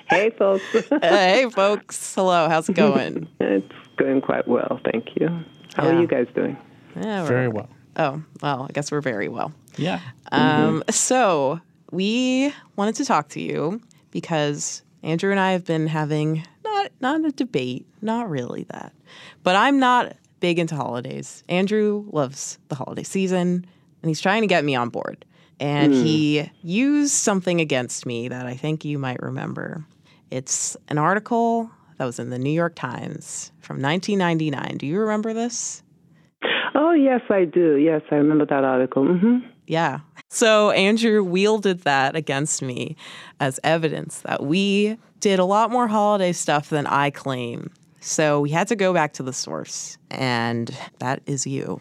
hey, 0.08 0.30
folks. 0.38 0.62
hey, 1.02 1.50
folks. 1.50 2.14
Hello. 2.14 2.48
How's 2.48 2.68
it 2.68 2.74
going? 2.76 3.26
it's 3.40 3.72
going 3.96 4.20
quite 4.20 4.46
well, 4.46 4.78
thank 4.84 5.08
you. 5.18 5.26
How 5.74 5.82
Yeah. 5.86 5.96
are 5.96 6.00
you 6.00 6.06
guys 6.06 6.28
doing? 6.32 6.56
Yeah, 6.94 7.24
Very 7.26 7.48
well. 7.48 7.68
Oh, 7.96 8.22
well, 8.40 8.68
I 8.70 8.72
guess 8.72 8.92
we're 8.92 9.00
very 9.00 9.26
well. 9.28 9.52
Yeah. 9.76 9.98
Um, 10.30 10.84
so 10.90 11.60
we 11.90 12.54
wanted 12.76 12.94
to 12.94 13.04
talk 13.04 13.30
to 13.30 13.40
you 13.40 13.80
because 14.12 14.82
Andrew 15.02 15.32
and 15.32 15.40
I 15.40 15.50
have 15.50 15.64
been 15.64 15.88
having 15.88 16.44
not 16.62 16.92
not 17.00 17.24
a 17.24 17.32
debate, 17.32 17.84
not 18.00 18.30
really 18.30 18.62
that, 18.70 18.92
but 19.42 19.56
I'm 19.56 19.78
not 19.78 20.16
big 20.40 20.58
into 20.58 20.74
holidays. 20.74 21.44
Andrew 21.48 22.06
loves 22.10 22.58
the 22.68 22.74
holiday 22.74 23.02
season, 23.02 23.66
and 24.02 24.08
he's 24.08 24.20
trying 24.20 24.42
to 24.42 24.46
get 24.46 24.64
me 24.64 24.74
on 24.74 24.88
board. 24.88 25.24
And 25.58 25.92
he 25.92 26.50
used 26.62 27.12
something 27.12 27.60
against 27.60 28.06
me 28.06 28.28
that 28.28 28.46
I 28.46 28.54
think 28.54 28.84
you 28.84 28.98
might 28.98 29.20
remember. 29.20 29.84
It's 30.30 30.76
an 30.88 30.96
article 30.96 31.70
that 31.98 32.06
was 32.06 32.18
in 32.18 32.30
the 32.30 32.38
New 32.38 32.50
York 32.52 32.74
Times 32.74 33.52
from 33.60 33.82
1999. 33.82 34.78
Do 34.78 34.86
you 34.86 35.00
remember 35.00 35.34
this? 35.34 35.82
Oh, 36.74 36.92
yes, 36.92 37.20
I 37.28 37.44
do. 37.44 37.76
Yes, 37.76 38.00
I 38.10 38.14
remember 38.14 38.46
that 38.46 38.64
article. 38.64 39.04
hmm 39.04 39.38
Yeah. 39.66 40.00
So 40.28 40.70
Andrew 40.70 41.22
wielded 41.22 41.80
that 41.80 42.16
against 42.16 42.62
me 42.62 42.96
as 43.38 43.60
evidence 43.62 44.20
that 44.20 44.42
we 44.42 44.96
did 45.18 45.38
a 45.38 45.44
lot 45.44 45.70
more 45.70 45.88
holiday 45.88 46.32
stuff 46.32 46.70
than 46.70 46.86
I 46.86 47.10
claim. 47.10 47.70
So 48.00 48.40
we 48.40 48.50
had 48.50 48.68
to 48.68 48.76
go 48.76 48.92
back 48.94 49.12
to 49.14 49.22
the 49.22 49.32
source, 49.32 49.98
and 50.10 50.74
that 50.98 51.20
is 51.26 51.46
you. 51.46 51.80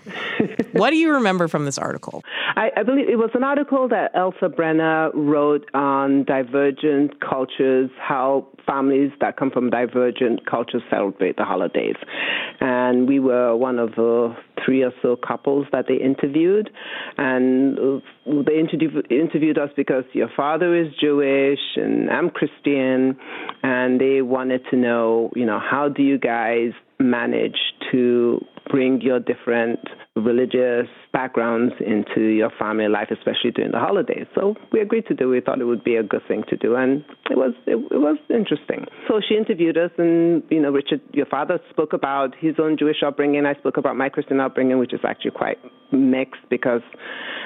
What 0.74 0.92
do 0.92 0.98
you 0.98 1.12
remember 1.14 1.48
from 1.48 1.66
this 1.66 1.78
article? 1.78 2.24
I, 2.56 2.72
I, 2.78 2.84
believe 2.84 3.10
it 3.10 3.18
was 3.18 3.32
an 3.34 3.44
article 3.44 3.88
that 3.90 4.12
Elsa 4.16 4.50
Brenner 4.50 5.12
wrote 5.14 5.70
on 5.74 6.24
divergent 6.26 7.20
cultures, 7.22 7.90
how 8.00 8.48
families 8.66 9.12
that 9.22 9.38
come 9.38 9.52
from 9.52 9.70
divergent 9.70 10.46
cultures 10.46 10.82
celebrate 10.90 11.38
the 11.38 11.46
holidays. 11.46 11.96
And 12.60 13.08
we 13.08 13.20
were 13.20 13.56
one 13.56 13.80
of 13.80 13.92
the 13.92 14.36
three 14.66 14.84
or 14.84 14.92
so 15.02 15.16
couples 15.16 15.66
that 15.72 15.86
they 15.88 15.96
interviewed. 15.96 16.70
And 17.18 17.78
uh, 17.80 18.44
they 18.46 18.60
interview, 18.60 19.02
interviewed 19.10 19.58
us 19.58 19.70
because 19.76 20.04
your 20.14 20.30
father 20.36 20.76
is 20.76 20.88
Jewish 21.00 21.60
and 21.76 22.10
I'm 22.10 22.30
Christian. 22.30 23.18
And 23.64 24.00
they 24.00 24.22
wanted 24.22 24.62
to 24.72 24.78
know, 24.78 25.32
you 25.36 25.46
know, 25.46 25.60
how 25.60 25.90
do 25.90 26.04
you 26.04 26.18
guys 26.18 26.72
manage 27.00 27.58
to 27.92 28.44
bring 28.70 29.02
your 29.02 29.20
different 29.20 29.80
religious 30.16 30.88
backgrounds 31.14 31.74
into 31.80 32.22
your 32.22 32.50
family 32.58 32.88
life, 32.88 33.10
especially 33.12 33.52
during 33.52 33.72
the 33.72 33.80
holidays. 33.80 34.26
So 34.36 34.56
we 34.72 34.82
agreed 34.82 35.06
to 35.08 35.14
do. 35.14 35.30
We 35.30 35.42
thought 35.42 35.62
it 35.62 35.66
would 35.66 35.84
be 35.84 35.96
a 35.96 36.04
good 36.04 36.22
thing 36.28 36.44
to 36.50 36.58
do, 36.58 36.76
and 36.76 37.04
it 37.30 37.38
was 37.38 37.54
it, 37.68 37.76
it 37.76 38.00
was 38.00 38.18
interesting. 38.30 38.86
So 39.08 39.22
she 39.28 39.36
interviewed 39.36 39.78
us, 39.78 39.92
and 39.98 40.44
you 40.50 40.62
know, 40.62 40.72
Richard, 40.72 41.02
your 41.14 41.26
father 41.26 41.60
spoke 41.70 41.94
about 41.94 42.36
his 42.38 42.56
own 42.60 42.78
Jewish 42.78 43.04
upbringing. 43.06 43.46
I 43.46 43.54
spoke 43.56 43.78
about 43.78 43.96
my 43.96 44.10
Christian 44.10 44.40
upbringing, 44.40 44.80
which 44.80 44.94
is 44.94 45.02
actually 45.08 45.32
quite 45.32 45.58
mixed 45.92 46.42
because 46.50 46.82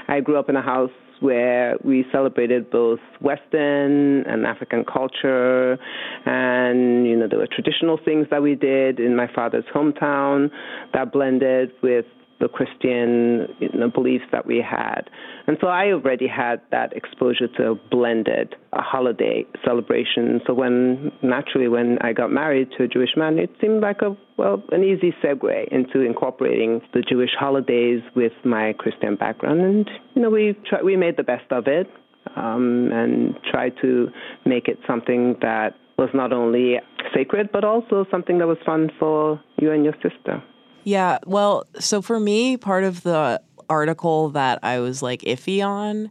I 0.08 0.20
grew 0.20 0.38
up 0.38 0.50
in 0.50 0.55
a 0.55 0.62
house 0.62 0.91
where 1.20 1.77
we 1.86 2.05
celebrated 2.12 2.70
both 2.70 3.00
Western 3.22 4.24
and 4.25 4.46
African 4.46 4.84
culture, 4.84 5.77
and 6.25 7.08
you 7.08 7.15
know 7.15 7.27
there 7.29 7.39
were 7.39 7.48
traditional 7.48 8.00
things 8.03 8.27
that 8.32 8.41
we 8.41 8.55
did 8.55 9.00
in 9.00 9.15
my 9.15 9.27
father's 9.34 9.65
hometown 9.74 10.50
that 10.93 11.12
blended 11.12 11.72
with 11.82 12.05
the 12.43 12.50
Christian 12.50 13.47
you 13.59 13.69
know, 13.73 13.89
beliefs 13.89 14.25
that 14.33 14.45
we 14.45 14.57
had. 14.57 15.09
And 15.47 15.57
so 15.62 15.67
I 15.67 15.93
already 15.93 16.27
had 16.27 16.62
that 16.71 16.91
exposure 16.91 17.47
to 17.57 17.79
blended 17.89 18.55
a 18.73 18.81
holiday 18.81 19.45
celebration. 19.63 20.41
So 20.45 20.53
when 20.53 21.12
naturally 21.21 21.69
when 21.69 21.97
I 22.01 22.12
got 22.12 22.31
married 22.31 22.67
to 22.77 22.83
a 22.83 22.88
Jewish 22.88 23.12
man, 23.15 23.39
it 23.39 23.50
seemed 23.62 23.81
like 23.81 24.01
a 24.01 24.15
well 24.38 24.62
an 24.73 24.83
easy 24.83 25.13
segue 25.23 25.67
into 25.71 26.01
incorporating 26.01 26.81
the 26.93 27.01
Jewish 27.01 27.31
holidays 27.39 28.01
with 28.13 28.33
my 28.43 28.73
Christian 28.77 29.15
background. 29.15 29.62
And 29.62 29.89
you 30.13 30.21
know 30.21 30.29
we 30.29 30.57
try, 30.69 30.81
we 30.81 30.97
made 30.97 31.15
the 31.15 31.23
best 31.23 31.50
of 31.50 31.67
it 31.67 31.89
um, 32.35 32.89
and 32.91 33.35
tried 33.50 33.73
to 33.81 34.09
make 34.45 34.67
it 34.67 34.79
something 34.85 35.38
that 35.41 35.75
was 35.97 36.09
not 36.13 36.33
only 36.33 36.75
sacred 37.13 37.50
but 37.53 37.63
also 37.63 38.05
something 38.12 38.39
that 38.39 38.47
was 38.47 38.57
fun 38.65 38.91
for 39.00 39.39
you 39.62 39.71
and 39.71 39.85
your 39.85 39.95
sister. 40.01 40.43
Yeah. 40.83 41.19
Well, 41.25 41.65
so 41.79 42.01
for 42.01 42.19
me, 42.19 42.57
part 42.57 42.83
of 42.83 43.03
the 43.03 43.41
article 43.69 44.29
that 44.29 44.59
I 44.63 44.79
was 44.79 45.01
like 45.01 45.21
iffy 45.21 45.65
on 45.65 46.09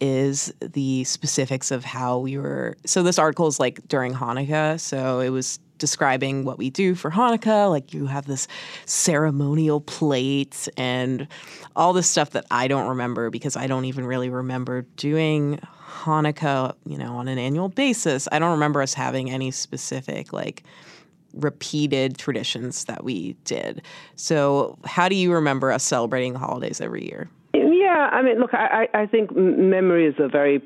is 0.00 0.52
the 0.60 1.04
specifics 1.04 1.70
of 1.70 1.84
how 1.84 2.18
we 2.18 2.38
were. 2.38 2.76
So 2.86 3.02
this 3.02 3.18
article 3.18 3.46
is 3.46 3.60
like 3.60 3.86
during 3.88 4.14
Hanukkah. 4.14 4.80
So 4.80 5.20
it 5.20 5.30
was 5.30 5.58
describing 5.78 6.44
what 6.44 6.58
we 6.58 6.70
do 6.70 6.94
for 6.94 7.10
Hanukkah. 7.10 7.68
Like 7.68 7.92
you 7.92 8.06
have 8.06 8.26
this 8.26 8.48
ceremonial 8.86 9.80
plate 9.80 10.68
and 10.76 11.26
all 11.74 11.92
this 11.92 12.08
stuff 12.08 12.30
that 12.30 12.46
I 12.50 12.68
don't 12.68 12.88
remember 12.88 13.30
because 13.30 13.56
I 13.56 13.66
don't 13.66 13.86
even 13.86 14.06
really 14.06 14.30
remember 14.30 14.82
doing 14.96 15.58
Hanukkah, 16.02 16.74
you 16.86 16.96
know, 16.96 17.16
on 17.16 17.28
an 17.28 17.38
annual 17.38 17.68
basis. 17.68 18.28
I 18.30 18.38
don't 18.38 18.52
remember 18.52 18.80
us 18.80 18.94
having 18.94 19.30
any 19.30 19.50
specific 19.50 20.32
like 20.32 20.62
repeated 21.34 22.18
traditions 22.18 22.84
that 22.84 23.04
we 23.04 23.34
did. 23.44 23.82
So, 24.16 24.78
how 24.84 25.08
do 25.08 25.14
you 25.14 25.32
remember 25.32 25.72
us 25.72 25.82
celebrating 25.82 26.32
the 26.32 26.38
holidays 26.38 26.80
every 26.80 27.04
year? 27.04 27.28
Yeah, 27.54 28.08
I 28.12 28.22
mean, 28.22 28.38
look, 28.38 28.54
I, 28.54 28.88
I 28.94 29.06
think 29.06 29.34
memory 29.34 30.06
is 30.06 30.14
a 30.18 30.28
very 30.28 30.62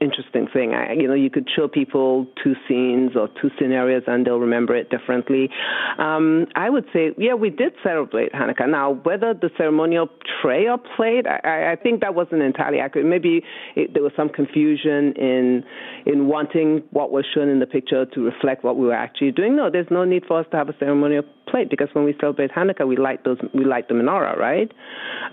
interesting 0.00 0.48
thing. 0.52 0.74
I, 0.74 0.92
you 0.92 1.08
know, 1.08 1.14
you 1.14 1.30
could 1.30 1.48
show 1.54 1.68
people 1.68 2.26
two 2.42 2.54
scenes 2.68 3.12
or 3.16 3.28
two 3.40 3.50
scenarios 3.58 4.02
and 4.06 4.26
they'll 4.26 4.38
remember 4.38 4.74
it 4.76 4.90
differently. 4.90 5.50
Um, 5.98 6.46
I 6.54 6.70
would 6.70 6.86
say, 6.92 7.10
yeah, 7.18 7.34
we 7.34 7.50
did 7.50 7.72
celebrate 7.82 8.32
Hanukkah. 8.32 8.68
Now, 8.68 8.92
whether 9.02 9.34
the 9.34 9.50
ceremonial 9.56 10.08
tray 10.42 10.66
or 10.68 10.78
plate, 10.78 11.26
I, 11.26 11.72
I 11.72 11.76
think 11.76 12.00
that 12.00 12.14
wasn't 12.14 12.42
entirely 12.42 12.78
accurate. 12.78 13.06
Maybe 13.06 13.42
it, 13.74 13.94
there 13.94 14.02
was 14.02 14.12
some 14.16 14.28
confusion 14.28 15.12
in 15.16 15.64
in 16.04 16.26
wanting 16.26 16.82
what 16.90 17.10
was 17.10 17.24
shown 17.34 17.48
in 17.48 17.58
the 17.60 17.66
picture 17.66 18.06
to 18.06 18.20
reflect 18.20 18.64
what 18.64 18.76
we 18.76 18.86
were 18.86 18.94
actually 18.94 19.32
doing. 19.32 19.56
No, 19.56 19.70
there's 19.70 19.90
no 19.90 20.04
need 20.04 20.24
for 20.26 20.40
us 20.40 20.46
to 20.50 20.56
have 20.56 20.68
a 20.68 20.74
ceremonial 20.78 21.24
plate 21.56 21.70
because 21.70 21.88
when 21.94 22.04
we 22.04 22.14
celebrate 22.20 22.50
Hanukkah, 22.52 22.86
we 22.86 22.96
light 22.96 23.24
those, 23.24 23.38
we 23.54 23.64
light 23.64 23.88
the 23.88 23.94
menorah, 23.94 24.36
right? 24.36 24.70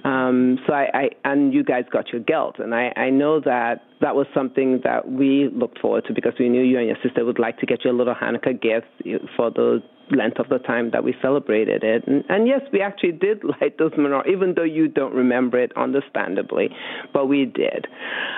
Um, 0.04 0.60
so 0.66 0.74
I, 0.74 0.86
I, 0.94 1.10
and 1.26 1.54
you 1.54 1.64
guys 1.64 1.84
got 1.92 2.10
your 2.12 2.22
gelt, 2.22 2.60
and 2.60 2.74
I, 2.74 2.94
I 2.96 3.10
know 3.10 3.40
that 3.42 3.84
that 4.02 4.16
was 4.16 4.28
something 4.34 4.82
that 4.84 5.10
we 5.10 5.50
looked 5.54 5.80
forward 5.80 6.06
to 6.06 6.14
because 6.14 6.34
we 6.40 6.50
knew 6.50 6.62
you 6.62 6.78
and 6.78 6.88
your 6.88 6.98
sister 7.04 7.26
would 7.26 7.40
like 7.40 7.58
to 7.60 7.66
get 7.66 7.86
you 7.86 7.92
a 7.92 7.94
little 7.94 8.16
Hanukkah 8.16 8.60
gift 8.62 8.88
for 9.36 9.50
the 9.52 9.82
length 10.12 10.40
of 10.40 10.50
the 10.50 10.60
time 10.60 10.92
that 10.92 11.04
we 11.04 11.16
celebrated 11.22 11.84
it. 11.84 12.08
And, 12.08 12.24
and 12.30 12.48
yes, 12.48 12.62
we 12.72 12.82
actually 12.82 13.14
did 13.14 13.44
light 13.62 13.78
those 13.78 13.92
menorah, 13.94 14.28
even 14.28 14.54
though 14.56 14.64
you 14.64 14.88
don't 14.88 15.14
remember 15.14 15.60
it, 15.60 15.72
understandably, 15.76 16.70
but 17.14 17.28
we 17.28 17.46
did. 17.46 17.88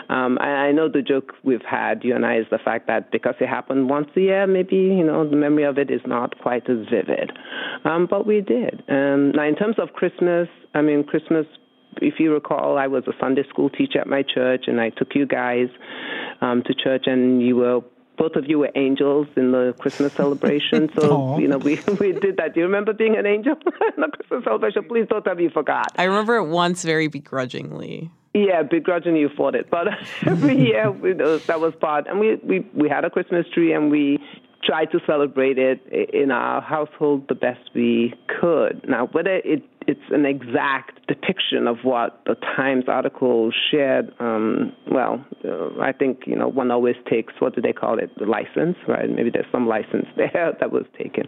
Um, 0.09 0.37
I 0.39 0.71
know 0.71 0.89
the 0.89 1.01
joke 1.01 1.33
we've 1.43 1.65
had, 1.67 2.03
you 2.03 2.15
and 2.15 2.25
I, 2.25 2.37
is 2.37 2.45
the 2.51 2.59
fact 2.63 2.87
that 2.87 3.11
because 3.11 3.35
it 3.39 3.47
happened 3.47 3.89
once 3.89 4.07
a 4.15 4.21
year, 4.21 4.47
maybe 4.47 4.75
you 4.75 5.03
know 5.03 5.27
the 5.27 5.35
memory 5.35 5.63
of 5.63 5.77
it 5.77 5.89
is 5.89 6.01
not 6.05 6.37
quite 6.39 6.69
as 6.69 6.87
vivid. 6.89 7.31
Um, 7.83 8.07
but 8.09 8.27
we 8.27 8.41
did. 8.41 8.83
Um, 8.89 9.31
now, 9.31 9.47
in 9.47 9.55
terms 9.55 9.75
of 9.79 9.93
Christmas, 9.93 10.47
I 10.73 10.81
mean, 10.81 11.03
Christmas 11.03 11.45
if 12.01 12.15
you 12.19 12.33
recall, 12.33 12.77
I 12.77 12.87
was 12.87 13.03
a 13.07 13.13
Sunday 13.19 13.43
school 13.49 13.69
teacher 13.69 13.99
at 13.99 14.07
my 14.07 14.21
church, 14.21 14.65
and 14.67 14.81
I 14.81 14.89
took 14.89 15.15
you 15.15 15.25
guys 15.25 15.67
um, 16.41 16.61
to 16.65 16.73
church, 16.73 17.03
and 17.05 17.41
you 17.41 17.55
were 17.55 17.81
both 18.17 18.35
of 18.35 18.47
you 18.47 18.59
were 18.59 18.71
angels 18.75 19.27
in 19.35 19.51
the 19.51 19.73
Christmas 19.79 20.13
celebration. 20.13 20.89
So 20.95 21.09
Aww. 21.09 21.41
you 21.41 21.47
know 21.47 21.57
we 21.57 21.75
we 21.99 22.13
did 22.13 22.37
that. 22.37 22.53
Do 22.53 22.61
you 22.61 22.65
remember 22.65 22.93
being 22.93 23.17
an 23.17 23.25
angel 23.25 23.53
in 23.95 24.01
the 24.01 24.07
Christmas 24.07 24.43
celebration? 24.43 24.83
Please 24.85 25.07
don't 25.09 25.23
tell 25.23 25.35
me 25.35 25.43
you 25.43 25.49
forgot. 25.49 25.87
I 25.97 26.03
remember 26.03 26.35
it 26.37 26.45
once 26.45 26.83
very 26.83 27.07
begrudgingly. 27.07 28.11
Yeah, 28.33 28.63
begrudgingly 28.63 29.21
you 29.21 29.29
fought 29.29 29.55
it, 29.55 29.69
but 29.69 29.87
every 30.25 30.57
year 30.57 30.91
we, 30.91 31.13
that 31.13 31.59
was 31.59 31.73
part. 31.79 32.07
And 32.07 32.19
we 32.19 32.35
we 32.35 32.59
we 32.73 32.89
had 32.89 33.03
a 33.05 33.09
Christmas 33.09 33.45
tree, 33.53 33.73
and 33.73 33.89
we 33.89 34.19
tried 34.65 34.91
to 34.91 34.99
celebrate 35.05 35.57
it 35.57 35.81
in 36.13 36.31
our 36.31 36.61
household 36.61 37.25
the 37.29 37.35
best 37.35 37.69
we 37.73 38.13
could. 38.27 38.83
Now, 38.87 39.07
whether 39.11 39.35
it 39.43 39.63
it's 39.87 40.01
an 40.09 40.25
exact 40.25 41.05
depiction 41.07 41.67
of 41.67 41.77
what 41.83 42.21
the 42.25 42.35
Times 42.55 42.85
article 42.87 43.51
shared. 43.71 44.11
Um, 44.19 44.73
well, 44.89 45.23
uh, 45.43 45.79
I 45.79 45.91
think 45.91 46.21
you 46.25 46.35
know 46.35 46.47
one 46.47 46.71
always 46.71 46.95
takes 47.09 47.33
what 47.39 47.55
do 47.55 47.61
they 47.61 47.73
call 47.73 47.99
it, 47.99 48.09
the 48.17 48.25
license, 48.25 48.77
right? 48.87 49.09
Maybe 49.09 49.29
there's 49.29 49.45
some 49.51 49.67
license 49.67 50.07
there 50.17 50.53
that 50.59 50.71
was 50.71 50.85
taken, 50.97 51.25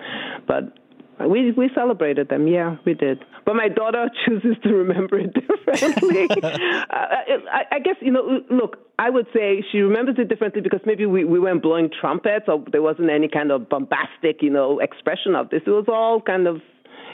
but 0.47 0.73
we 1.19 1.51
we 1.51 1.69
celebrated 1.73 2.29
them, 2.29 2.47
yeah, 2.47 2.77
we 2.85 2.93
did. 2.93 3.23
But 3.45 3.55
my 3.55 3.69
daughter 3.69 4.09
chooses 4.25 4.55
to 4.63 4.69
remember 4.69 5.19
it 5.19 5.33
differently. 5.33 6.27
uh, 6.43 6.87
I, 6.89 7.63
I 7.71 7.79
guess 7.79 7.95
you 8.01 8.11
know. 8.11 8.41
Look, 8.49 8.77
I 8.99 9.09
would 9.09 9.27
say 9.33 9.63
she 9.71 9.79
remembers 9.79 10.15
it 10.19 10.29
differently 10.29 10.61
because 10.61 10.81
maybe 10.85 11.05
we 11.05 11.23
we 11.23 11.39
weren't 11.39 11.61
blowing 11.61 11.89
trumpets 11.89 12.45
or 12.47 12.63
there 12.71 12.81
wasn't 12.81 13.09
any 13.09 13.27
kind 13.27 13.51
of 13.51 13.69
bombastic, 13.69 14.41
you 14.41 14.49
know, 14.49 14.79
expression 14.79 15.35
of 15.35 15.49
this. 15.49 15.61
It 15.65 15.71
was 15.71 15.85
all 15.87 16.21
kind 16.21 16.47
of 16.47 16.61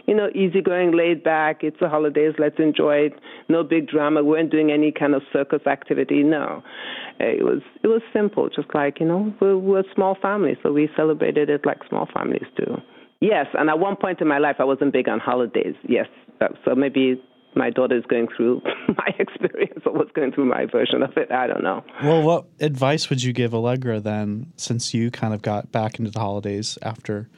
you 0.05 0.13
know, 0.13 0.27
easygoing, 0.36 0.91
laid 0.91 1.24
back. 1.24 1.63
It's 1.63 1.79
the 1.79 1.88
holidays. 1.88 2.33
Let's 2.38 2.60
enjoy 2.60 2.95
it. 2.95 3.13
No 3.48 3.63
big 3.63 3.88
drama. 3.88 4.22
We 4.22 4.31
weren't 4.31 4.51
doing 4.51 4.72
any 4.72 4.91
kind 4.91 5.15
of 5.15 5.22
circus 5.31 5.65
activity. 5.65 6.24
No, 6.24 6.62
it 7.19 7.43
was 7.43 7.62
it 7.83 7.88
was 7.88 8.01
simple. 8.12 8.50
Just 8.50 8.74
like 8.74 9.00
you 9.00 9.05
know, 9.05 9.33
we're, 9.39 9.57
we're 9.57 9.79
a 9.79 9.95
small 9.95 10.17
family, 10.22 10.57
so 10.62 10.74
we 10.74 10.89
celebrated 10.95 11.50
it 11.50 11.65
like 11.65 11.79
small 11.88 12.07
families 12.13 12.48
do. 12.57 12.81
Yes, 13.24 13.46
and 13.53 13.70
at 13.70 13.80
one 13.80 13.96
point 13.96 14.20
in 14.20 14.27
my 14.27 14.38
life, 14.38 14.58
I 14.60 14.65
wasn't 14.65 14.92
big 14.92 15.08
on 15.08 15.18
holidays. 15.18 15.75
Yes, 15.88 16.08
uh, 16.42 16.50
so 16.65 16.75
maybe 16.75 17.24
my 17.56 17.70
daughter 17.70 17.98
is 17.98 18.03
going 18.10 18.27
through 18.36 18.62
my 18.89 19.15
experience 19.18 19.80
or 19.86 19.94
was 19.94 20.10
going 20.13 20.34
through 20.34 20.44
my 20.44 20.65
version 20.65 21.01
of 21.01 21.15
it. 21.15 21.32
I 21.32 21.48
don't 21.48 21.63
know. 21.63 21.86
Well, 22.03 22.22
what 22.22 22.48
advice 22.60 23.10
would 23.10 23.24
you 23.24 23.32
give 23.32 23.53
Allegra 23.53 24.01
then, 24.01 24.51
since 24.58 24.94
you 24.94 25.10
kind 25.10 25.34
of 25.34 25.42
got 25.42 25.72
back 25.72 26.00
into 26.00 26.12
the 26.12 26.20
holidays 26.20 26.77
after 26.82 27.30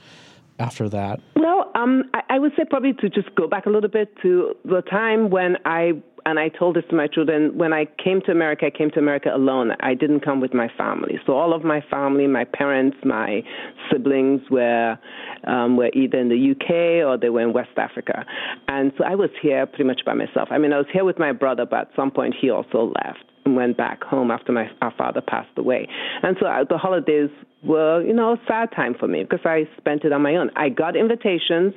after 0.59 0.89
that? 0.89 1.19
Well, 1.35 1.71
um, 1.75 2.03
I, 2.13 2.21
I, 2.29 2.39
would 2.39 2.53
say 2.57 2.63
probably 2.69 2.93
to 2.93 3.09
just 3.09 3.33
go 3.35 3.47
back 3.47 3.65
a 3.65 3.69
little 3.69 3.89
bit 3.89 4.15
to 4.21 4.55
the 4.63 4.81
time 4.81 5.29
when 5.29 5.57
I 5.65 5.93
and 6.27 6.39
I 6.39 6.49
told 6.49 6.75
this 6.75 6.83
to 6.89 6.95
my 6.95 7.07
children 7.07 7.55
when 7.55 7.71
I 7.71 7.85
came 8.03 8.19
to 8.21 8.31
America. 8.31 8.65
I 8.65 8.75
came 8.75 8.89
to 8.91 8.99
America 8.99 9.29
alone. 9.33 9.71
I 9.81 9.93
didn't 9.93 10.21
come 10.21 10.41
with 10.41 10.53
my 10.53 10.69
family. 10.75 11.19
So 11.25 11.33
all 11.33 11.53
of 11.53 11.63
my 11.63 11.81
family, 11.91 12.25
my 12.25 12.45
parents, 12.45 12.97
my 13.03 13.43
siblings 13.91 14.41
were 14.49 14.97
um, 15.45 15.77
were 15.77 15.91
either 15.93 16.17
in 16.17 16.29
the 16.29 16.51
UK 16.51 17.07
or 17.07 17.17
they 17.17 17.29
were 17.29 17.41
in 17.41 17.53
West 17.53 17.77
Africa, 17.77 18.25
and 18.67 18.91
so 18.97 19.03
I 19.03 19.15
was 19.15 19.29
here 19.41 19.65
pretty 19.65 19.83
much 19.83 20.01
by 20.05 20.13
myself. 20.13 20.49
I 20.51 20.57
mean, 20.57 20.73
I 20.73 20.77
was 20.77 20.87
here 20.91 21.05
with 21.05 21.19
my 21.19 21.31
brother, 21.31 21.65
but 21.65 21.81
at 21.81 21.89
some 21.95 22.11
point 22.11 22.35
he 22.39 22.49
also 22.49 22.93
left. 23.03 23.23
Went 23.45 23.77
back 23.77 24.03
home 24.03 24.31
after 24.31 24.51
my 24.51 24.69
our 24.81 24.93
father 24.97 25.21
passed 25.21 25.57
away, 25.57 25.87
and 26.23 26.35
so 26.39 26.47
uh, 26.47 26.63
the 26.67 26.77
holidays 26.77 27.29
were, 27.65 28.03
you 28.05 28.13
know, 28.13 28.33
a 28.33 28.37
sad 28.47 28.69
time 28.75 28.95
for 28.97 29.07
me 29.07 29.23
because 29.23 29.43
I 29.43 29.67
spent 29.77 30.03
it 30.03 30.13
on 30.13 30.21
my 30.21 30.35
own. 30.35 30.51
I 30.55 30.69
got 30.69 30.95
invitations 30.95 31.73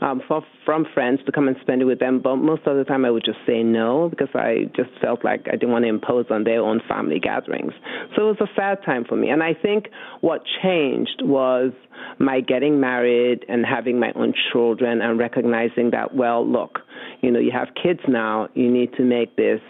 um, 0.00 0.22
for, 0.26 0.42
from 0.64 0.86
friends 0.94 1.20
to 1.26 1.32
come 1.32 1.48
and 1.48 1.56
spend 1.60 1.82
it 1.82 1.86
with 1.86 1.98
them, 1.98 2.20
but 2.22 2.36
most 2.36 2.62
of 2.66 2.76
the 2.76 2.84
time 2.84 3.04
I 3.04 3.10
would 3.10 3.24
just 3.24 3.38
say 3.46 3.62
no 3.62 4.08
because 4.08 4.28
I 4.34 4.70
just 4.76 4.90
felt 5.00 5.24
like 5.24 5.46
I 5.48 5.52
didn't 5.52 5.70
want 5.70 5.84
to 5.84 5.88
impose 5.88 6.26
on 6.30 6.44
their 6.44 6.60
own 6.60 6.80
family 6.88 7.18
gatherings. 7.18 7.72
So 8.14 8.28
it 8.28 8.38
was 8.38 8.48
a 8.48 8.54
sad 8.54 8.78
time 8.84 9.04
for 9.04 9.16
me. 9.16 9.30
And 9.30 9.42
I 9.42 9.54
think 9.54 9.86
what 10.20 10.42
changed 10.62 11.22
was 11.22 11.72
my 12.18 12.40
getting 12.40 12.80
married 12.80 13.44
and 13.48 13.64
having 13.66 13.98
my 13.98 14.12
own 14.14 14.34
children 14.52 15.00
and 15.00 15.18
recognizing 15.18 15.90
that, 15.90 16.14
well, 16.14 16.46
look, 16.46 16.80
you 17.22 17.30
know, 17.30 17.40
you 17.40 17.50
have 17.52 17.68
kids 17.80 18.00
now, 18.06 18.48
you 18.54 18.70
need 18.70 18.92
to 18.94 19.02
make 19.02 19.36
this, 19.36 19.60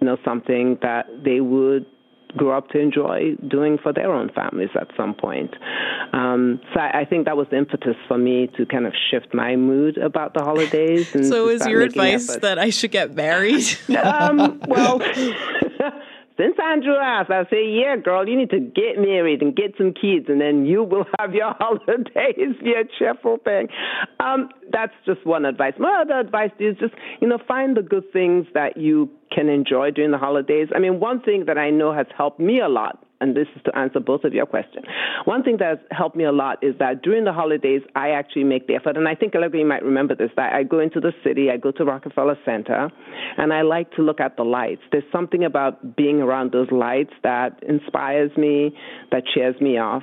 you 0.00 0.06
know, 0.06 0.16
something 0.24 0.78
that 0.82 1.06
they 1.24 1.40
would 1.40 1.86
grow 2.36 2.56
up 2.56 2.68
to 2.70 2.78
enjoy 2.78 3.34
doing 3.48 3.78
for 3.82 3.92
their 3.92 4.12
own 4.12 4.30
families 4.34 4.70
at 4.80 4.88
some 4.96 5.14
point. 5.14 5.54
Um, 6.12 6.60
so 6.72 6.80
I, 6.80 7.00
I, 7.00 7.04
think 7.04 7.26
that 7.26 7.36
was 7.36 7.46
the 7.50 7.58
impetus 7.58 7.96
for 8.08 8.18
me 8.18 8.48
to 8.56 8.66
kind 8.66 8.86
of 8.86 8.92
shift 9.10 9.34
my 9.34 9.56
mood 9.56 9.98
about 9.98 10.34
the 10.34 10.42
holidays. 10.42 11.08
so 11.28 11.48
is 11.48 11.66
your 11.66 11.82
advice 11.82 12.28
efforts. 12.28 12.42
that 12.42 12.58
I 12.58 12.70
should 12.70 12.90
get 12.90 13.14
married? 13.14 13.64
um, 14.02 14.60
well. 14.66 15.00
Since 16.40 16.56
Andrew 16.64 16.94
asked, 16.94 17.30
I 17.30 17.44
say, 17.50 17.68
yeah, 17.68 17.96
girl, 18.02 18.26
you 18.26 18.34
need 18.34 18.48
to 18.48 18.60
get 18.60 18.96
married 18.96 19.42
and 19.42 19.54
get 19.54 19.74
some 19.76 19.92
kids, 19.92 20.24
and 20.28 20.40
then 20.40 20.64
you 20.64 20.82
will 20.82 21.04
have 21.18 21.34
your 21.34 21.52
holidays 21.58 22.06
a 22.16 22.84
cheerful 22.98 23.36
thing. 23.44 23.68
Um, 24.20 24.48
that's 24.72 24.94
just 25.04 25.26
one 25.26 25.44
advice. 25.44 25.74
My 25.78 26.00
other 26.00 26.18
advice 26.18 26.52
is 26.58 26.78
just, 26.78 26.94
you 27.20 27.28
know, 27.28 27.38
find 27.46 27.76
the 27.76 27.82
good 27.82 28.10
things 28.12 28.46
that 28.54 28.78
you 28.78 29.10
can 29.30 29.50
enjoy 29.50 29.90
during 29.90 30.12
the 30.12 30.18
holidays. 30.18 30.68
I 30.74 30.78
mean, 30.78 30.98
one 30.98 31.20
thing 31.20 31.44
that 31.46 31.58
I 31.58 31.68
know 31.68 31.92
has 31.92 32.06
helped 32.16 32.40
me 32.40 32.60
a 32.60 32.68
lot 32.68 33.04
and 33.20 33.36
this 33.36 33.46
is 33.54 33.62
to 33.64 33.76
answer 33.76 34.00
both 34.00 34.24
of 34.24 34.32
your 34.32 34.46
questions. 34.46 34.86
One 35.24 35.42
thing 35.42 35.56
that's 35.58 35.80
helped 35.90 36.16
me 36.16 36.24
a 36.24 36.32
lot 36.32 36.62
is 36.62 36.74
that 36.78 37.02
during 37.02 37.24
the 37.24 37.32
holidays, 37.32 37.82
I 37.94 38.10
actually 38.10 38.44
make 38.44 38.66
the 38.66 38.74
effort, 38.74 38.96
and 38.96 39.06
I 39.08 39.14
think 39.14 39.34
a 39.34 39.38
lot 39.38 39.46
of 39.46 39.54
you 39.54 39.66
might 39.66 39.84
remember 39.84 40.14
this, 40.14 40.30
that 40.36 40.54
I 40.54 40.62
go 40.62 40.80
into 40.80 41.00
the 41.00 41.12
city, 41.24 41.50
I 41.50 41.56
go 41.56 41.70
to 41.72 41.84
Rockefeller 41.84 42.38
Center, 42.44 42.90
and 43.36 43.52
I 43.52 43.62
like 43.62 43.90
to 43.92 44.02
look 44.02 44.20
at 44.20 44.36
the 44.36 44.44
lights. 44.44 44.82
There's 44.92 45.04
something 45.12 45.44
about 45.44 45.96
being 45.96 46.20
around 46.20 46.52
those 46.52 46.70
lights 46.70 47.12
that 47.22 47.62
inspires 47.66 48.30
me, 48.36 48.74
that 49.10 49.24
cheers 49.34 49.60
me 49.60 49.78
off. 49.78 50.02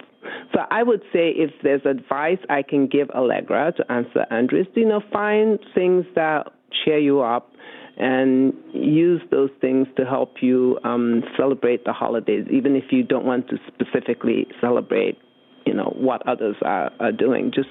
So 0.54 0.60
I 0.70 0.84
would 0.84 1.02
say 1.14 1.30
if 1.30 1.52
there's 1.64 1.86
advice 1.86 2.40
I 2.50 2.62
can 2.62 2.88
give 2.88 3.10
Allegra 3.12 3.74
to 3.78 3.92
answer 3.92 4.26
Andrew's, 4.30 4.68
you 4.76 4.86
know, 4.86 5.02
find 5.12 5.60
things 5.74 6.06
that 6.16 6.52
cheer 6.84 6.98
you 6.98 7.22
up 7.22 7.52
and 7.98 8.54
use 8.74 9.22
those 9.32 9.50
things 9.60 9.88
to 9.98 10.06
help 10.06 10.36
you 10.42 10.78
um, 10.84 11.24
celebrate 11.36 11.84
the 11.86 11.94
holidays, 11.94 12.46
even 12.52 12.76
if 12.76 12.86
you 12.92 13.04
don't 13.04 13.26
want 13.26 13.50
to 13.50 13.58
specifically 13.68 14.48
celebrate 14.62 15.18
you 15.66 15.74
know 15.74 15.94
what 15.98 16.26
others 16.26 16.56
are, 16.62 16.92
are 17.02 17.12
doing. 17.12 17.52
Just 17.54 17.70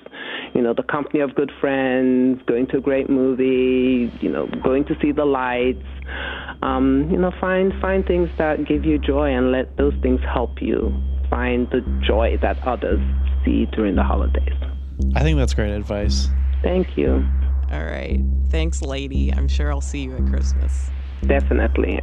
you 0.55 0.61
know 0.61 0.75
the 0.75 0.83
company 0.83 1.21
of 1.21 1.35
good 1.35 1.51
friends 1.61 2.43
going 2.47 2.67
to 2.69 2.79
a 2.79 2.81
great 2.81 3.09
movie 3.09 4.13
you 4.21 4.31
know 4.31 4.47
going 4.63 4.85
to 4.85 4.95
see 5.01 5.13
the 5.13 5.25
lights 5.25 5.87
um, 6.63 7.09
you 7.11 7.17
know 7.17 7.33
find 7.41 7.73
find 7.81 8.05
things 8.05 8.29
that 8.37 8.67
give 8.67 8.85
you 8.85 8.99
joy 8.99 9.35
and 9.35 9.51
let 9.51 9.77
those 9.79 9.95
things 10.03 10.21
help 10.21 10.61
you 10.61 10.93
find 11.31 11.69
the 11.71 11.81
joy 12.07 12.37
that 12.43 12.59
others 12.67 13.01
see 13.45 13.67
during 13.73 13.97
the 13.97 14.05
holidays. 14.05 14.55
I 15.15 15.23
think 15.23 15.39
that's 15.39 15.55
great 15.55 15.73
advice. 15.73 16.29
Thank 16.63 16.99
you 16.99 17.27
all 17.77 17.85
right. 17.85 18.21
Thanks, 18.49 18.81
lady. 18.81 19.33
I'm 19.33 19.49
sure 19.49 19.71
I'll 19.71 19.81
see 19.81 20.01
you 20.05 20.17
at 20.17 20.27
Christmas. 20.27 20.91
Definitely. 21.27 22.01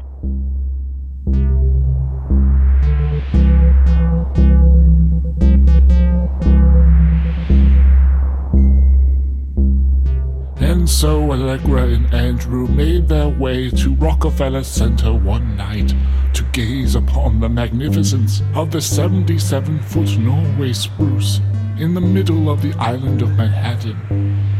And 10.57 10.89
so 10.89 11.31
Allegra 11.31 11.87
and 11.87 12.13
Andrew 12.13 12.67
made 12.67 13.07
their 13.07 13.29
way 13.29 13.71
to 13.71 13.95
Rockefeller 13.95 14.63
Center 14.63 15.13
one 15.13 15.57
night 15.57 15.93
to 16.33 16.43
gaze 16.51 16.95
upon 16.95 17.39
the 17.39 17.49
magnificence 17.49 18.43
of 18.53 18.69
the 18.71 18.81
77 18.81 19.79
foot 19.81 20.17
Norway 20.17 20.73
spruce 20.73 21.39
in 21.79 21.93
the 21.93 22.01
middle 22.01 22.49
of 22.49 22.61
the 22.61 22.73
island 22.73 23.21
of 23.21 23.31
Manhattan. 23.31 24.52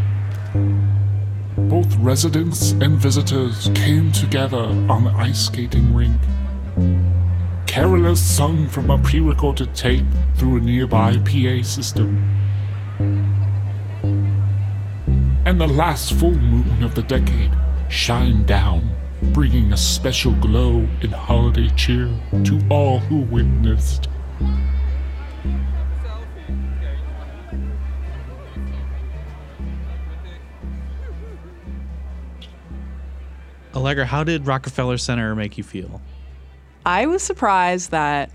Both 1.74 1.96
residents 1.96 2.74
and 2.74 3.00
visitors 3.00 3.72
came 3.74 4.12
together 4.12 4.60
on 4.60 5.06
the 5.06 5.10
ice 5.10 5.48
skating 5.48 5.92
rink. 5.92 6.22
Carolers 7.66 8.18
sung 8.18 8.68
from 8.68 8.92
a 8.92 9.00
pre 9.00 9.20
recorded 9.20 9.74
tape 9.74 10.06
through 10.36 10.58
a 10.58 10.60
nearby 10.60 11.18
PA 11.18 11.64
system. 11.64 12.24
And 15.48 15.60
the 15.60 15.66
last 15.66 16.14
full 16.14 16.36
moon 16.36 16.84
of 16.84 16.94
the 16.94 17.02
decade 17.02 17.52
shined 17.90 18.46
down, 18.46 18.88
bringing 19.34 19.74
a 19.74 19.78
special 19.78 20.34
glow 20.34 20.88
and 21.02 21.12
holiday 21.12 21.70
cheer 21.70 22.08
to 22.44 22.62
all 22.70 23.00
who 23.00 23.22
witnessed. 23.22 24.10
Allegra, 33.76 34.06
how 34.06 34.24
did 34.24 34.46
Rockefeller 34.46 34.98
Center 34.98 35.36
make 35.36 35.58
you 35.58 35.64
feel? 35.64 36.02
I 36.86 37.06
was 37.08 37.24
surprised 37.24 37.92
that 37.92 38.30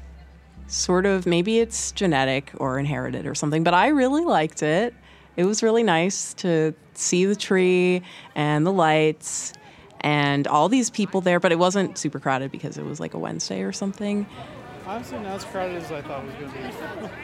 sort 0.66 1.07
of 1.07 1.27
maybe 1.27 1.61
it's 1.61 1.92
genetic 1.92 2.51
or 2.57 2.79
inherited 2.79 3.27
or 3.27 3.35
something, 3.35 3.62
but 3.62 3.74
I 3.74 3.88
really 3.88 4.24
liked 4.24 4.62
it. 4.62 4.94
It 5.37 5.44
was 5.44 5.62
really 5.62 5.83
nice 5.83 6.35
to 6.35 6.74
see 6.94 7.24
the 7.24 7.37
tree 7.37 8.03
and 8.35 8.66
the 8.66 8.72
lights 8.72 9.53
and 10.01 10.46
all 10.46 10.68
these 10.68 10.90
people 10.90 11.20
there, 11.20 11.38
but 11.38 11.53
it 11.53 11.59
wasn't 11.59 11.96
super 11.96 12.18
crowded 12.18 12.51
because 12.51 12.77
it 12.77 12.85
was 12.85 12.98
like 12.98 13.14
a 13.14 13.18
Wednesday 13.18 13.62
or 13.62 13.72
something. 13.72 14.27
Honestly, 14.87 15.18
not 15.18 15.37
as 15.37 15.44
crowded 15.44 15.83
as 15.83 15.92
I 15.92 16.03
thought 16.03 16.24
it 16.24 16.40
was 16.40 16.53
going 16.53 16.72
to 16.72 17.09
be. 17.09 17.11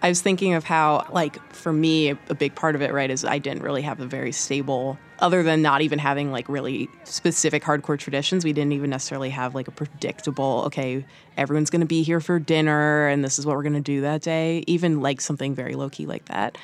I 0.00 0.08
was 0.08 0.22
thinking 0.22 0.54
of 0.54 0.64
how, 0.64 1.06
like, 1.10 1.38
for 1.52 1.72
me, 1.72 2.10
a 2.10 2.34
big 2.34 2.54
part 2.54 2.74
of 2.74 2.82
it, 2.82 2.92
right, 2.92 3.10
is 3.10 3.24
I 3.24 3.38
didn't 3.38 3.62
really 3.62 3.82
have 3.82 4.00
a 4.00 4.06
very 4.06 4.32
stable, 4.32 4.98
other 5.18 5.42
than 5.42 5.62
not 5.62 5.82
even 5.82 5.98
having 5.98 6.30
like 6.30 6.48
really 6.48 6.88
specific 7.04 7.64
hardcore 7.64 7.98
traditions, 7.98 8.44
we 8.44 8.52
didn't 8.52 8.72
even 8.72 8.90
necessarily 8.90 9.30
have 9.30 9.54
like 9.54 9.68
a 9.68 9.72
predictable, 9.72 10.62
okay, 10.66 11.04
everyone's 11.36 11.70
to 11.80 11.86
be 11.86 12.02
here 12.02 12.20
for 12.20 12.38
dinner 12.38 13.08
and 13.08 13.24
this 13.24 13.38
is 13.38 13.46
what 13.46 13.56
we're 13.56 13.62
to 13.74 13.80
do 13.80 14.02
that 14.02 14.22
day, 14.22 14.62
even 14.66 15.00
like 15.00 15.20
something 15.20 15.54
very 15.54 15.74
low 15.74 15.88
key 15.88 16.06
like 16.06 16.26
that. 16.26 16.56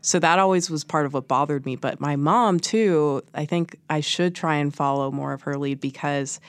So 0.00 0.18
that 0.20 0.38
always 0.38 0.70
was 0.70 0.84
part 0.84 1.06
of 1.06 1.14
what 1.14 1.28
bothered 1.28 1.66
me. 1.66 1.76
But 1.76 2.00
my 2.00 2.16
mom, 2.16 2.60
too, 2.60 3.22
I 3.34 3.44
think 3.44 3.76
I 3.90 4.00
should 4.00 4.34
try 4.34 4.56
and 4.56 4.74
follow 4.74 5.10
more 5.10 5.32
of 5.32 5.42
her 5.42 5.58
lead 5.58 5.80
because 5.80 6.40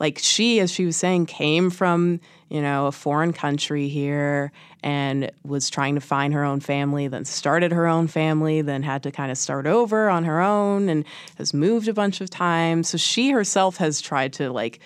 like 0.00 0.18
she, 0.18 0.60
as 0.60 0.70
she 0.70 0.84
was 0.84 0.96
saying, 0.96 1.26
came 1.26 1.70
from, 1.70 2.20
you 2.48 2.60
know, 2.60 2.86
a 2.86 2.92
foreign 2.92 3.32
country 3.32 3.88
here 3.88 4.52
and 4.82 5.30
was 5.44 5.70
trying 5.70 5.94
to 5.94 6.00
find 6.00 6.34
her 6.34 6.44
own 6.44 6.60
family, 6.60 7.08
then 7.08 7.24
started 7.24 7.72
her 7.72 7.86
own 7.86 8.06
family, 8.06 8.60
then 8.60 8.82
had 8.82 9.02
to 9.04 9.10
kind 9.10 9.30
of 9.30 9.38
start 9.38 9.66
over 9.66 10.08
on 10.08 10.24
her 10.24 10.40
own 10.40 10.88
and 10.88 11.04
has 11.36 11.54
moved 11.54 11.88
a 11.88 11.94
bunch 11.94 12.20
of 12.20 12.28
times. 12.28 12.88
So 12.88 12.98
she 12.98 13.30
herself 13.30 13.76
has 13.78 14.00
tried 14.00 14.32
to 14.34 14.50
like 14.50 14.80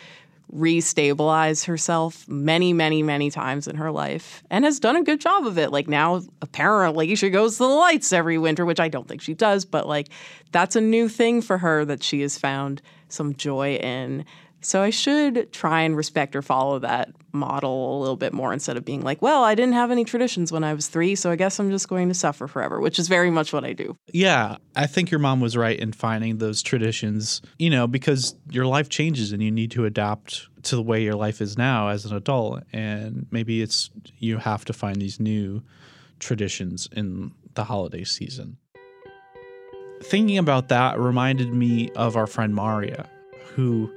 restabilize 0.55 1.66
herself 1.66 2.27
many, 2.29 2.73
many, 2.73 3.03
many 3.03 3.31
times 3.31 3.68
in 3.68 3.77
her 3.77 3.90
life 3.90 4.42
and 4.51 4.64
has 4.64 4.81
done 4.81 4.97
a 4.97 5.03
good 5.03 5.21
job 5.21 5.47
of 5.47 5.59
it. 5.59 5.73
Like 5.73 5.88
now, 5.88 6.23
apparently, 6.40 7.14
she 7.16 7.31
goes 7.31 7.55
to 7.57 7.64
the 7.64 7.68
lights 7.68 8.12
every 8.12 8.38
winter, 8.38 8.64
which 8.64 8.81
I 8.81 8.88
don't 8.88 9.07
think 9.07 9.21
she 9.21 9.35
does, 9.35 9.64
but 9.64 9.87
like 9.87 10.09
that's 10.53 10.77
a 10.77 10.81
new 10.81 11.09
thing 11.09 11.42
for 11.42 11.59
her 11.59 11.85
that 11.85 12.03
she 12.03 12.21
has 12.23 12.38
found 12.38 12.81
some 13.09 13.35
joy 13.35 13.77
in. 13.77 14.25
So 14.61 14.83
I 14.83 14.90
should 14.90 15.53
try 15.53 15.83
and 15.83 15.97
respect 15.97 16.35
or 16.35 16.42
follow 16.42 16.81
that 16.81 17.11
model 17.33 17.97
a 17.97 18.01
little 18.01 18.16
bit 18.16 18.33
more 18.33 18.53
instead 18.53 18.77
of 18.77 18.85
being 18.85 19.03
like, 19.03 19.23
well, 19.23 19.44
I 19.44 19.55
didn't 19.55 19.75
have 19.75 19.90
any 19.90 20.05
traditions 20.05 20.51
when 20.51 20.64
I 20.64 20.75
was 20.75 20.88
three, 20.88 21.14
so 21.14 21.31
I 21.31 21.37
guess 21.37 21.59
I'm 21.61 21.71
just 21.71 21.88
going 21.88 22.09
to 22.09 22.14
suffer 22.14 22.49
forever, 22.49 22.81
which 22.81 22.99
is 22.99 23.07
very 23.07 23.31
much 23.31 23.53
what 23.53 23.64
I 23.64 23.73
do. 23.73 23.97
Yeah, 24.12 24.57
I 24.75 24.87
think 24.87 25.11
your 25.11 25.21
mom 25.21 25.40
was 25.40 25.57
right 25.57 25.79
in 25.79 25.92
finding 25.92 26.38
those 26.38 26.62
traditions, 26.62 27.40
you 27.59 27.71
know, 27.71 27.87
because 27.87 28.35
your 28.51 28.66
life 28.66 28.88
changes 28.88 29.33
and 29.33 29.42
you 29.42 29.51
need 29.51 29.71
to 29.73 29.85
adapt 29.85 30.49
to 30.64 30.77
the 30.77 30.83
way 30.83 31.03
your 31.03 31.14
life 31.14 31.40
is 31.40 31.57
now 31.57 31.88
as 31.88 32.05
an 32.05 32.16
adult. 32.16 32.64
And 32.73 33.27
maybe 33.31 33.62
it's 33.62 33.90
you 34.18 34.38
have 34.38 34.64
to 34.64 34.73
find 34.73 35.01
these 35.01 35.21
new 35.21 35.62
traditions 36.18 36.88
in 36.92 37.33
the 37.55 37.64
holiday 37.64 38.05
season. 38.05 38.57
Thinking 40.03 40.38
about 40.38 40.68
that 40.68 40.99
reminded 40.99 41.53
me 41.53 41.90
of 41.92 42.16
our 42.16 42.27
friend 42.27 42.55
Maria, 42.55 43.09
who 43.55 43.92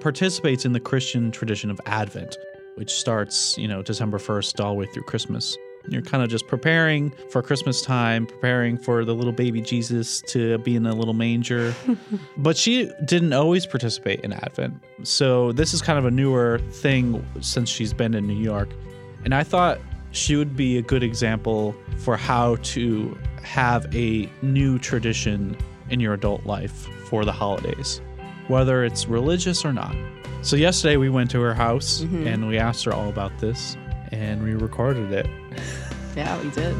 participates 0.00 0.64
in 0.64 0.72
the 0.72 0.80
Christian 0.80 1.30
tradition 1.30 1.70
of 1.70 1.80
Advent, 1.86 2.36
which 2.76 2.90
starts, 2.90 3.56
you 3.58 3.68
know, 3.68 3.82
December 3.82 4.18
1st 4.18 4.64
all 4.64 4.72
the 4.72 4.78
way 4.78 4.86
through 4.86 5.04
Christmas. 5.04 5.56
You're 5.88 6.02
kind 6.02 6.22
of 6.22 6.28
just 6.28 6.46
preparing 6.46 7.12
for 7.30 7.42
Christmas 7.42 7.80
time, 7.80 8.26
preparing 8.26 8.76
for 8.76 9.04
the 9.04 9.14
little 9.14 9.32
baby 9.32 9.60
Jesus 9.60 10.20
to 10.28 10.58
be 10.58 10.76
in 10.76 10.84
a 10.86 10.94
little 10.94 11.14
manger. 11.14 11.74
but 12.36 12.56
she 12.56 12.90
didn't 13.04 13.32
always 13.32 13.64
participate 13.64 14.20
in 14.20 14.32
Advent. 14.32 14.82
So 15.02 15.52
this 15.52 15.72
is 15.72 15.80
kind 15.80 15.98
of 15.98 16.04
a 16.04 16.10
newer 16.10 16.58
thing 16.70 17.24
since 17.40 17.70
she's 17.70 17.92
been 17.94 18.14
in 18.14 18.26
New 18.26 18.36
York. 18.36 18.68
And 19.24 19.34
I 19.34 19.44
thought 19.44 19.78
she 20.10 20.36
would 20.36 20.56
be 20.56 20.78
a 20.78 20.82
good 20.82 21.02
example 21.02 21.74
for 21.98 22.16
how 22.16 22.56
to 22.56 23.16
have 23.42 23.86
a 23.94 24.28
new 24.42 24.78
tradition 24.78 25.56
in 25.90 26.00
your 26.00 26.14
adult 26.14 26.44
life 26.44 26.86
for 27.08 27.24
the 27.24 27.32
holidays, 27.32 28.00
whether 28.48 28.84
it's 28.84 29.06
religious 29.06 29.64
or 29.64 29.72
not. 29.72 29.94
So, 30.42 30.56
yesterday 30.56 30.96
we 30.96 31.08
went 31.08 31.30
to 31.32 31.40
her 31.40 31.54
house 31.54 32.00
mm-hmm. 32.00 32.26
and 32.26 32.48
we 32.48 32.58
asked 32.58 32.84
her 32.84 32.92
all 32.92 33.08
about 33.08 33.38
this 33.38 33.76
and 34.12 34.42
we 34.42 34.54
recorded 34.54 35.12
it. 35.12 35.26
Yeah, 36.16 36.42
we 36.42 36.50
did. 36.50 36.74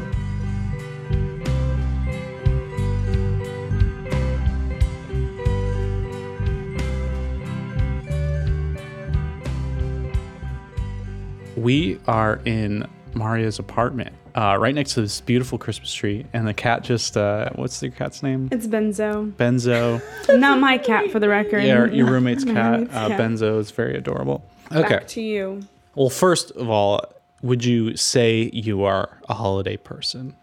We 11.55 11.99
are 12.05 12.41
in 12.43 12.85
Maria's 13.19 13.59
apartment, 13.59 14.15
uh, 14.33 14.57
right 14.57 14.73
next 14.73 14.93
to 14.93 15.01
this 15.01 15.19
beautiful 15.19 15.57
Christmas 15.57 15.93
tree, 15.93 16.25
and 16.31 16.47
the 16.47 16.53
cat 16.53 16.83
just, 16.83 17.17
uh, 17.17 17.49
what's 17.55 17.81
the 17.81 17.89
cat's 17.89 18.23
name? 18.23 18.47
It's 18.51 18.65
Benzo. 18.65 19.31
Benzo. 19.33 20.01
Not 20.39 20.59
my 20.59 20.77
cat, 20.77 21.11
for 21.11 21.19
the 21.19 21.27
record. 21.27 21.63
Yeah, 21.63 21.85
your 21.85 22.07
roommate's 22.09 22.43
cat, 22.45 22.71
roommate's 22.71 22.95
uh, 22.95 23.07
cat. 23.09 23.19
Benzo, 23.19 23.59
is 23.59 23.71
very 23.71 23.97
adorable. 23.97 24.43
Okay. 24.71 24.87
Back 24.87 25.07
to 25.09 25.21
you. 25.21 25.61
Well, 25.95 26.09
first 26.09 26.51
of 26.51 26.69
all, 26.69 27.03
would 27.41 27.65
you 27.65 27.97
say 27.97 28.49
you 28.53 28.83
are 28.85 29.17
a 29.27 29.33
holiday 29.33 29.75
person? 29.75 30.35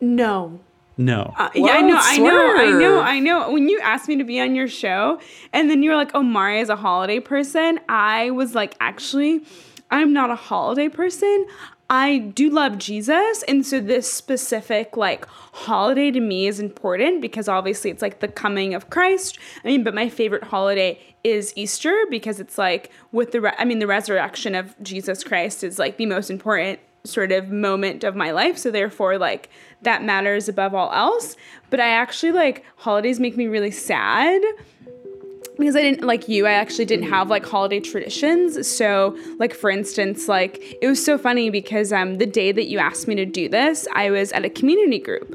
No. 0.00 0.58
No. 0.96 1.32
Uh, 1.36 1.50
yeah, 1.54 1.72
I 1.72 1.82
know, 1.82 1.94
Whoa, 1.94 2.00
I 2.02 2.18
know, 2.18 2.56
I 2.56 2.70
know. 2.78 3.00
I 3.00 3.20
know. 3.20 3.52
When 3.52 3.68
you 3.68 3.78
asked 3.80 4.08
me 4.08 4.16
to 4.16 4.24
be 4.24 4.40
on 4.40 4.56
your 4.56 4.66
show, 4.66 5.20
and 5.52 5.70
then 5.70 5.84
you 5.84 5.90
were 5.90 5.96
like, 5.96 6.10
"Oh, 6.12 6.24
Mari 6.24 6.58
is 6.58 6.68
a 6.70 6.74
holiday 6.76 7.20
person," 7.20 7.78
I 7.88 8.30
was 8.30 8.56
like, 8.56 8.74
"Actually, 8.80 9.42
I'm 9.90 10.12
not 10.12 10.30
a 10.30 10.36
holiday 10.36 10.88
person. 10.88 11.46
I 11.90 12.18
do 12.18 12.50
love 12.50 12.76
Jesus, 12.76 13.42
and 13.48 13.64
so 13.64 13.80
this 13.80 14.12
specific 14.12 14.96
like 14.96 15.26
holiday 15.26 16.10
to 16.10 16.20
me 16.20 16.46
is 16.46 16.60
important 16.60 17.22
because 17.22 17.48
obviously 17.48 17.90
it's 17.90 18.02
like 18.02 18.20
the 18.20 18.28
coming 18.28 18.74
of 18.74 18.90
Christ. 18.90 19.38
I 19.64 19.68
mean, 19.68 19.84
but 19.84 19.94
my 19.94 20.10
favorite 20.10 20.44
holiday 20.44 21.00
is 21.24 21.54
Easter 21.56 22.04
because 22.10 22.40
it's 22.40 22.58
like 22.58 22.90
with 23.12 23.32
the 23.32 23.40
re- 23.40 23.54
I 23.58 23.64
mean 23.64 23.78
the 23.78 23.86
resurrection 23.86 24.54
of 24.54 24.74
Jesus 24.82 25.24
Christ 25.24 25.64
is 25.64 25.78
like 25.78 25.96
the 25.96 26.04
most 26.04 26.28
important 26.30 26.78
sort 27.04 27.32
of 27.32 27.48
moment 27.48 28.04
of 28.04 28.14
my 28.14 28.32
life. 28.32 28.58
So 28.58 28.70
therefore, 28.70 29.16
like 29.16 29.48
that 29.82 30.04
matters 30.04 30.48
above 30.48 30.74
all 30.74 30.92
else. 30.92 31.36
But 31.70 31.80
I 31.80 31.88
actually 31.88 32.32
like 32.32 32.64
holidays 32.76 33.18
make 33.18 33.36
me 33.36 33.46
really 33.46 33.70
sad 33.70 34.42
because 35.58 35.76
I 35.76 35.82
didn't 35.82 36.06
like 36.06 36.28
you, 36.28 36.46
I 36.46 36.52
actually 36.52 36.84
didn't 36.84 37.08
have 37.08 37.28
like 37.30 37.44
holiday 37.44 37.80
traditions. 37.80 38.66
So, 38.68 39.16
like 39.38 39.54
for 39.54 39.70
instance, 39.70 40.28
like 40.28 40.78
it 40.80 40.86
was 40.86 41.04
so 41.04 41.18
funny 41.18 41.50
because 41.50 41.92
um 41.92 42.18
the 42.18 42.26
day 42.26 42.52
that 42.52 42.66
you 42.66 42.78
asked 42.78 43.08
me 43.08 43.14
to 43.16 43.26
do 43.26 43.48
this, 43.48 43.86
I 43.92 44.10
was 44.10 44.32
at 44.32 44.44
a 44.44 44.50
community 44.50 44.98
group. 44.98 45.34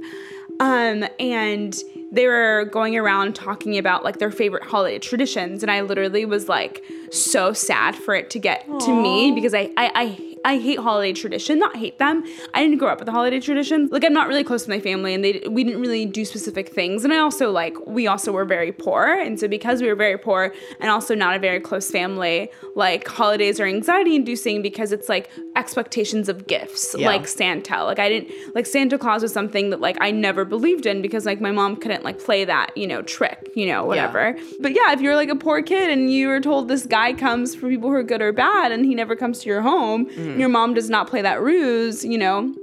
Um 0.59 1.05
and 1.19 1.75
they 2.11 2.27
were 2.27 2.69
going 2.71 2.95
around 2.95 3.33
talking 3.33 3.77
about 3.77 4.03
like 4.03 4.19
their 4.19 4.29
favorite 4.29 4.63
holiday 4.63 4.99
traditions 4.99 5.63
and 5.63 5.71
I 5.71 5.81
literally 5.81 6.25
was 6.25 6.47
like 6.47 6.83
so 7.11 7.53
sad 7.53 7.95
for 7.95 8.13
it 8.13 8.29
to 8.31 8.39
get 8.39 8.65
to 8.81 8.93
me 8.93 9.31
because 9.31 9.53
I 9.53 9.71
I 9.77 9.91
I 9.95 10.32
I 10.45 10.57
hate 10.57 10.79
holiday 10.79 11.13
tradition, 11.13 11.59
not 11.59 11.75
hate 11.77 11.99
them. 11.99 12.23
I 12.53 12.61
didn't 12.63 12.77
grow 12.77 12.89
up 12.89 12.99
with 12.99 13.05
the 13.05 13.11
holiday 13.11 13.39
traditions. 13.39 13.91
Like 13.91 14.03
I'm 14.03 14.13
not 14.13 14.27
really 14.27 14.43
close 14.43 14.63
to 14.65 14.69
my 14.69 14.79
family 14.79 15.13
and 15.13 15.23
they 15.23 15.43
we 15.49 15.63
didn't 15.63 15.81
really 15.81 16.05
do 16.05 16.25
specific 16.25 16.69
things. 16.69 17.03
And 17.03 17.13
I 17.13 17.17
also 17.17 17.51
like 17.51 17.75
we 17.85 18.07
also 18.07 18.31
were 18.31 18.45
very 18.45 18.71
poor. 18.71 19.05
And 19.05 19.39
so 19.39 19.47
because 19.47 19.81
we 19.81 19.87
were 19.87 19.95
very 19.95 20.17
poor 20.17 20.53
and 20.79 20.89
also 20.89 21.15
not 21.15 21.35
a 21.35 21.39
very 21.39 21.59
close 21.59 21.89
family, 21.89 22.49
like 22.75 23.07
holidays 23.07 23.59
are 23.59 23.65
anxiety 23.65 24.15
inducing 24.15 24.61
because 24.61 24.91
it's 24.91 25.09
like 25.09 25.29
expectations 25.55 26.29
of 26.29 26.47
gifts, 26.47 26.95
Yeah. 26.97 27.07
like 27.07 27.27
Santa. 27.27 27.83
Like 27.83 27.99
I 27.99 28.09
didn't 28.09 28.31
like 28.55 28.65
Santa 28.65 28.97
Claus 28.97 29.21
was 29.21 29.31
something 29.33 29.69
that 29.69 29.79
like 29.79 29.97
I 30.01 30.11
never 30.11 30.45
believed 30.45 30.85
in 30.85 31.01
because 31.01 31.25
like 31.25 31.39
my 31.41 31.51
mom 31.51 31.75
couldn't 31.77 32.03
like 32.03 32.19
play 32.23 32.43
that, 32.45 32.75
you 32.75 32.87
know, 32.87 33.01
trick, 33.01 33.49
you 33.55 33.65
know, 33.67 33.85
whatever. 33.85 34.35
But 34.59 34.73
yeah, 34.73 34.91
if 34.93 35.01
you're 35.01 35.15
like 35.15 35.29
a 35.29 35.35
poor 35.35 35.61
kid 35.61 35.89
and 35.89 36.11
you 36.11 36.27
were 36.27 36.41
told 36.41 36.67
this 36.67 36.85
guy 36.85 37.13
comes 37.13 37.55
for 37.55 37.69
people 37.69 37.89
who 37.89 37.95
are 37.95 38.03
good 38.03 38.21
or 38.21 38.33
bad 38.33 38.71
and 38.71 38.85
he 38.85 38.95
never 38.95 39.15
comes 39.15 39.39
to 39.39 39.49
your 39.49 39.61
home, 39.61 40.05
mm-hmm. 40.07 40.32
And 40.33 40.39
your 40.39 40.49
mom 40.49 40.73
does 40.73 40.89
not 40.89 41.07
play 41.07 41.21
that 41.21 41.41
ruse, 41.41 42.03
you 42.03 42.17
know. 42.17 42.53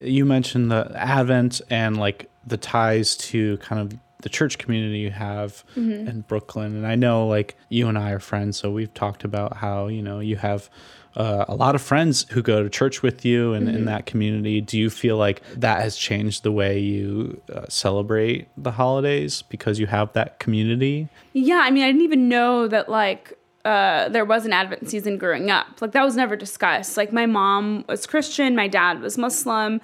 You 0.00 0.24
mentioned 0.24 0.70
the 0.70 0.90
Advent 0.94 1.60
and 1.68 1.98
like 1.98 2.30
the 2.46 2.56
ties 2.56 3.16
to 3.16 3.58
kind 3.58 3.80
of 3.82 3.98
the 4.22 4.28
church 4.28 4.58
community 4.58 4.98
you 4.98 5.10
have 5.10 5.64
in 5.76 6.24
Brooklyn. 6.28 6.76
And 6.76 6.86
I 6.86 6.94
know 6.94 7.26
like 7.26 7.56
you 7.68 7.88
and 7.88 7.98
I 7.98 8.12
are 8.12 8.18
friends, 8.18 8.58
so 8.58 8.70
we've 8.70 8.92
talked 8.92 9.24
about 9.24 9.56
how, 9.56 9.88
you 9.88 10.02
know, 10.02 10.20
you 10.20 10.36
have 10.36 10.70
uh, 11.16 11.44
a 11.48 11.54
lot 11.54 11.74
of 11.74 11.82
friends 11.82 12.26
who 12.30 12.42
go 12.42 12.62
to 12.62 12.70
church 12.70 13.02
with 13.02 13.24
you 13.24 13.52
and 13.52 13.68
in 13.68 13.86
that 13.86 14.06
community. 14.06 14.60
Do 14.60 14.78
you 14.78 14.90
feel 14.90 15.16
like 15.16 15.42
that 15.56 15.80
has 15.80 15.96
changed 15.96 16.42
the 16.42 16.52
way 16.52 16.78
you 16.78 17.40
uh, 17.52 17.66
celebrate 17.68 18.48
the 18.56 18.70
holidays 18.72 19.42
because 19.42 19.78
you 19.78 19.86
have 19.86 20.12
that 20.12 20.38
community? 20.38 21.08
Yeah, 21.32 21.62
I 21.64 21.70
mean, 21.70 21.82
I 21.82 21.86
didn't 21.88 22.02
even 22.02 22.28
know 22.28 22.68
that 22.68 22.88
like 22.88 23.36
uh, 23.64 24.08
there 24.08 24.24
was 24.24 24.46
an 24.46 24.52
Advent 24.52 24.88
season 24.88 25.18
growing 25.18 25.50
up. 25.50 25.66
Like 25.80 25.92
that 25.92 26.04
was 26.04 26.16
never 26.16 26.36
discussed. 26.36 26.96
Like 26.96 27.12
my 27.12 27.26
mom 27.26 27.84
was 27.88 28.06
Christian, 28.06 28.54
my 28.54 28.68
dad 28.68 29.00
was 29.00 29.18
Muslim. 29.18 29.80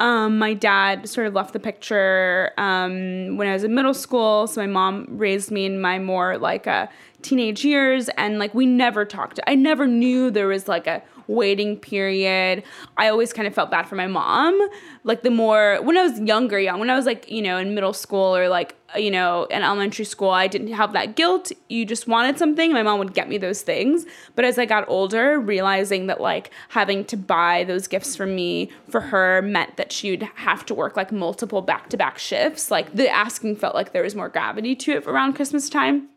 Um, 0.00 0.38
my 0.38 0.54
dad 0.54 1.08
sort 1.08 1.26
of 1.26 1.34
left 1.34 1.52
the 1.52 1.58
picture 1.58 2.52
um, 2.56 3.36
when 3.36 3.48
I 3.48 3.52
was 3.52 3.64
in 3.64 3.74
middle 3.74 3.94
school. 3.94 4.46
So 4.46 4.60
my 4.60 4.66
mom 4.68 5.06
raised 5.08 5.50
me 5.50 5.66
in 5.66 5.80
my 5.80 5.98
more 5.98 6.38
like 6.38 6.68
uh, 6.68 6.86
teenage 7.22 7.64
years, 7.64 8.08
and 8.10 8.38
like 8.38 8.54
we 8.54 8.64
never 8.64 9.04
talked. 9.04 9.40
I 9.46 9.56
never 9.56 9.88
knew 9.88 10.30
there 10.30 10.46
was 10.46 10.68
like 10.68 10.86
a 10.86 11.02
waiting 11.28 11.76
period. 11.76 12.64
I 12.96 13.08
always 13.08 13.32
kind 13.32 13.46
of 13.46 13.54
felt 13.54 13.70
bad 13.70 13.86
for 13.86 13.94
my 13.94 14.06
mom. 14.06 14.58
Like 15.04 15.22
the 15.22 15.30
more 15.30 15.78
when 15.82 15.96
I 15.96 16.02
was 16.02 16.18
younger, 16.20 16.58
young, 16.58 16.80
when 16.80 16.90
I 16.90 16.96
was 16.96 17.06
like, 17.06 17.30
you 17.30 17.42
know, 17.42 17.58
in 17.58 17.74
middle 17.74 17.92
school 17.92 18.34
or 18.36 18.48
like, 18.48 18.74
uh, 18.94 18.98
you 18.98 19.10
know, 19.10 19.44
in 19.44 19.62
elementary 19.62 20.06
school, 20.06 20.30
I 20.30 20.46
didn't 20.46 20.72
have 20.72 20.94
that 20.94 21.14
guilt. 21.14 21.52
You 21.68 21.84
just 21.84 22.08
wanted 22.08 22.38
something. 22.38 22.72
My 22.72 22.82
mom 22.82 22.98
would 22.98 23.14
get 23.14 23.28
me 23.28 23.38
those 23.38 23.62
things. 23.62 24.06
But 24.34 24.44
as 24.44 24.58
I 24.58 24.64
got 24.64 24.88
older, 24.88 25.38
realizing 25.38 26.06
that 26.06 26.20
like 26.20 26.50
having 26.70 27.04
to 27.06 27.16
buy 27.16 27.64
those 27.64 27.86
gifts 27.86 28.16
for 28.16 28.26
me 28.26 28.70
for 28.88 29.00
her 29.00 29.42
meant 29.42 29.76
that 29.76 29.92
she 29.92 30.10
would 30.10 30.22
have 30.34 30.64
to 30.66 30.74
work 30.74 30.96
like 30.96 31.12
multiple 31.12 31.60
back 31.60 31.90
to 31.90 31.96
back 31.96 32.18
shifts. 32.18 32.70
Like 32.70 32.94
the 32.94 33.08
asking 33.08 33.56
felt 33.56 33.74
like 33.74 33.92
there 33.92 34.02
was 34.02 34.14
more 34.14 34.30
gravity 34.30 34.74
to 34.76 34.92
it 34.92 35.06
around 35.06 35.34
Christmas 35.34 35.68
time. 35.68 36.08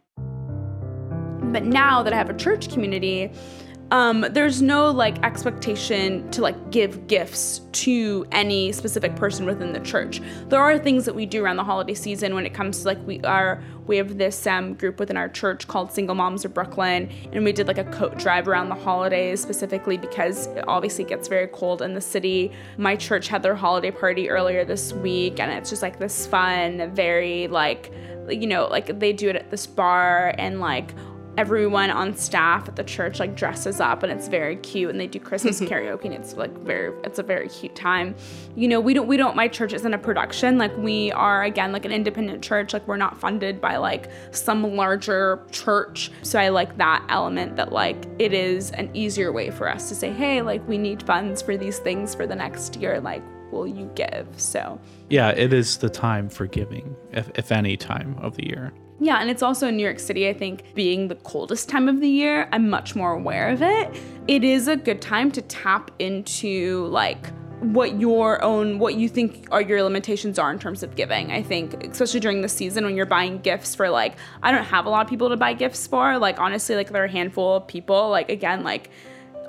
But 1.52 1.66
now 1.66 2.02
that 2.02 2.14
I 2.14 2.16
have 2.16 2.30
a 2.30 2.34
church 2.34 2.72
community, 2.72 3.30
um, 3.92 4.26
there's 4.32 4.62
no 4.62 4.90
like 4.90 5.22
expectation 5.24 6.30
to 6.32 6.42
like 6.42 6.72
give 6.72 7.08
gifts 7.08 7.60
to 7.74 8.26
any 8.32 8.72
specific 8.72 9.18
person 9.18 9.46
within 9.46 9.74
the 9.74 9.82
church. 9.82 10.22
There 10.48 10.62
are 10.62 10.80
things 10.80 11.04
that 11.06 11.14
we 11.14 11.26
do 11.26 11.44
around 11.44 11.58
the 11.58 11.64
holiday 11.66 11.94
season 11.94 12.34
when 12.34 12.46
it 12.46 12.54
comes 12.54 12.80
to 12.82 12.88
like 12.88 13.06
we 13.06 13.20
are 13.22 13.62
we 13.88 13.98
have 13.98 14.18
this 14.18 14.48
um, 14.48 14.76
group 14.76 14.98
within 14.98 15.18
our 15.18 15.28
church 15.28 15.68
called 15.68 15.92
Single 15.92 16.16
Moms 16.16 16.46
of 16.46 16.54
Brooklyn, 16.54 17.10
and 17.34 17.44
we 17.44 17.52
did 17.52 17.68
like 17.68 17.78
a 17.78 17.84
coat 17.86 18.18
drive 18.18 18.48
around 18.48 18.70
the 18.70 18.76
holidays 18.76 19.42
specifically 19.42 19.98
because 19.98 20.48
it 20.48 20.64
obviously 20.70 21.04
gets 21.04 21.28
very 21.28 21.48
cold 21.48 21.82
in 21.82 21.94
the 21.94 22.02
city. 22.02 22.54
My 22.78 22.96
church 22.96 23.28
had 23.28 23.44
their 23.44 23.56
holiday 23.56 23.92
party 23.92 24.30
earlier 24.30 24.64
this 24.64 24.94
week, 24.94 25.42
and 25.42 25.52
it's 25.52 25.70
just 25.70 25.82
like 25.82 26.00
this 26.00 26.26
fun, 26.26 26.96
very 26.96 27.48
like 27.48 27.92
you 28.30 28.48
know 28.48 28.68
like 28.68 29.00
they 29.00 29.12
do 29.12 29.30
it 29.30 29.36
at 29.36 29.52
this 29.52 29.68
bar 29.68 30.34
and 30.38 30.62
like 30.62 30.94
everyone 31.38 31.90
on 31.90 32.16
staff 32.16 32.68
at 32.68 32.76
the 32.76 32.84
church 32.84 33.20
like 33.20 33.36
dresses 33.36 33.80
up 33.80 34.04
and 34.04 34.12
it's 34.12 34.28
very 34.28 34.58
cute 34.58 34.90
and 34.90 35.00
they 35.00 35.08
do 35.08 35.20
christmas 35.20 35.60
karaoke 35.62 36.06
and 36.06 36.14
it's 36.14 36.36
like 36.36 36.52
very 36.60 36.94
it's 37.04 37.20
a 37.20 37.24
very 37.24 37.48
cute 37.50 37.76
time. 37.76 38.16
You 38.56 38.68
know 38.68 38.80
we 38.80 38.94
don't 38.94 39.08
we 39.08 39.18
don't 39.18 39.36
my 39.36 39.48
church 39.48 39.74
isn't 39.74 39.94
a 39.94 39.98
production. 39.98 40.58
Like 40.58 40.76
we 40.78 41.12
are 41.14 41.44
again 41.44 41.72
like 41.72 41.86
an 41.86 41.92
independent 41.92 42.44
church. 42.44 42.74
Like 42.74 42.88
we're 42.88 42.98
not 42.98 43.20
funded 43.20 43.62
by 43.62 43.78
like 43.78 44.10
some 44.32 44.76
larger 44.76 45.44
church. 45.52 46.12
So 46.24 46.40
i 46.40 46.50
like 46.50 46.78
that 46.78 47.06
element 47.10 47.56
that 47.56 47.72
like 47.72 48.06
it 48.20 48.34
is 48.34 48.72
an 48.72 48.90
easier 48.94 49.32
way 49.32 49.52
for 49.52 49.70
us 49.70 49.90
to 49.90 49.96
say 49.96 50.12
hey 50.12 50.42
like 50.42 50.66
we 50.68 50.78
need 50.78 51.04
funds 51.04 51.42
for 51.42 51.58
these 51.58 51.80
things 51.80 52.14
for 52.16 52.28
the 52.28 52.36
next 52.36 52.76
year 52.78 53.00
like 53.00 53.24
will 53.52 53.68
you 53.68 53.90
give? 53.96 54.28
So 54.38 54.80
Yeah, 55.10 55.30
it 55.30 55.54
is 55.54 55.78
the 55.78 55.90
time 55.90 56.30
for 56.30 56.48
giving, 56.48 56.96
if, 57.12 57.30
if 57.36 57.52
any 57.52 57.78
time 57.78 58.16
of 58.20 58.36
the 58.36 58.48
year. 58.48 58.72
Yeah, 59.04 59.18
and 59.18 59.32
it's 59.32 59.42
also 59.42 59.68
in 59.68 59.78
New 59.78 59.84
York 59.84 59.98
City, 59.98 60.30
I 60.30 60.34
think, 60.34 60.76
being 60.76 61.08
the 61.08 61.16
coldest 61.16 61.68
time 61.68 61.90
of 61.90 62.02
the 62.02 62.08
year, 62.08 62.48
I'm 62.52 62.70
much 62.70 62.96
more 62.96 63.14
aware 63.14 63.50
of 63.50 63.64
it. 63.64 64.00
It 64.28 64.44
is 64.44 64.68
a 64.68 64.76
good 64.76 65.02
time 65.02 65.32
to 65.32 65.42
tap 65.42 65.90
into 65.98 66.86
like 66.86 67.26
what 67.62 68.00
your 68.00 68.44
own 68.44 68.78
what 68.78 68.96
you 68.96 69.10
think 69.10 69.48
are 69.52 69.62
your 69.62 69.82
limitations 69.82 70.38
are 70.38 70.52
in 70.52 70.60
terms 70.60 70.84
of 70.84 70.96
giving. 70.96 71.32
I 71.32 71.42
think 71.42 71.84
especially 71.84 72.20
during 72.20 72.42
the 72.42 72.50
season 72.50 72.86
when 72.86 72.96
you're 72.96 73.08
buying 73.08 73.40
gifts 73.40 73.74
for 73.74 73.90
like 73.90 74.18
I 74.44 74.52
don't 74.52 74.66
have 74.66 74.86
a 74.86 74.90
lot 74.90 75.02
of 75.02 75.10
people 75.10 75.30
to 75.30 75.38
buy 75.38 75.54
gifts 75.54 75.88
for. 75.88 76.20
Like 76.20 76.40
honestly, 76.40 76.76
like 76.76 76.92
there 76.92 77.02
are 77.02 77.06
a 77.06 77.12
handful 77.12 77.56
of 77.56 77.68
people. 77.68 78.10
Like 78.10 78.30
again, 78.30 78.64
like 78.64 78.92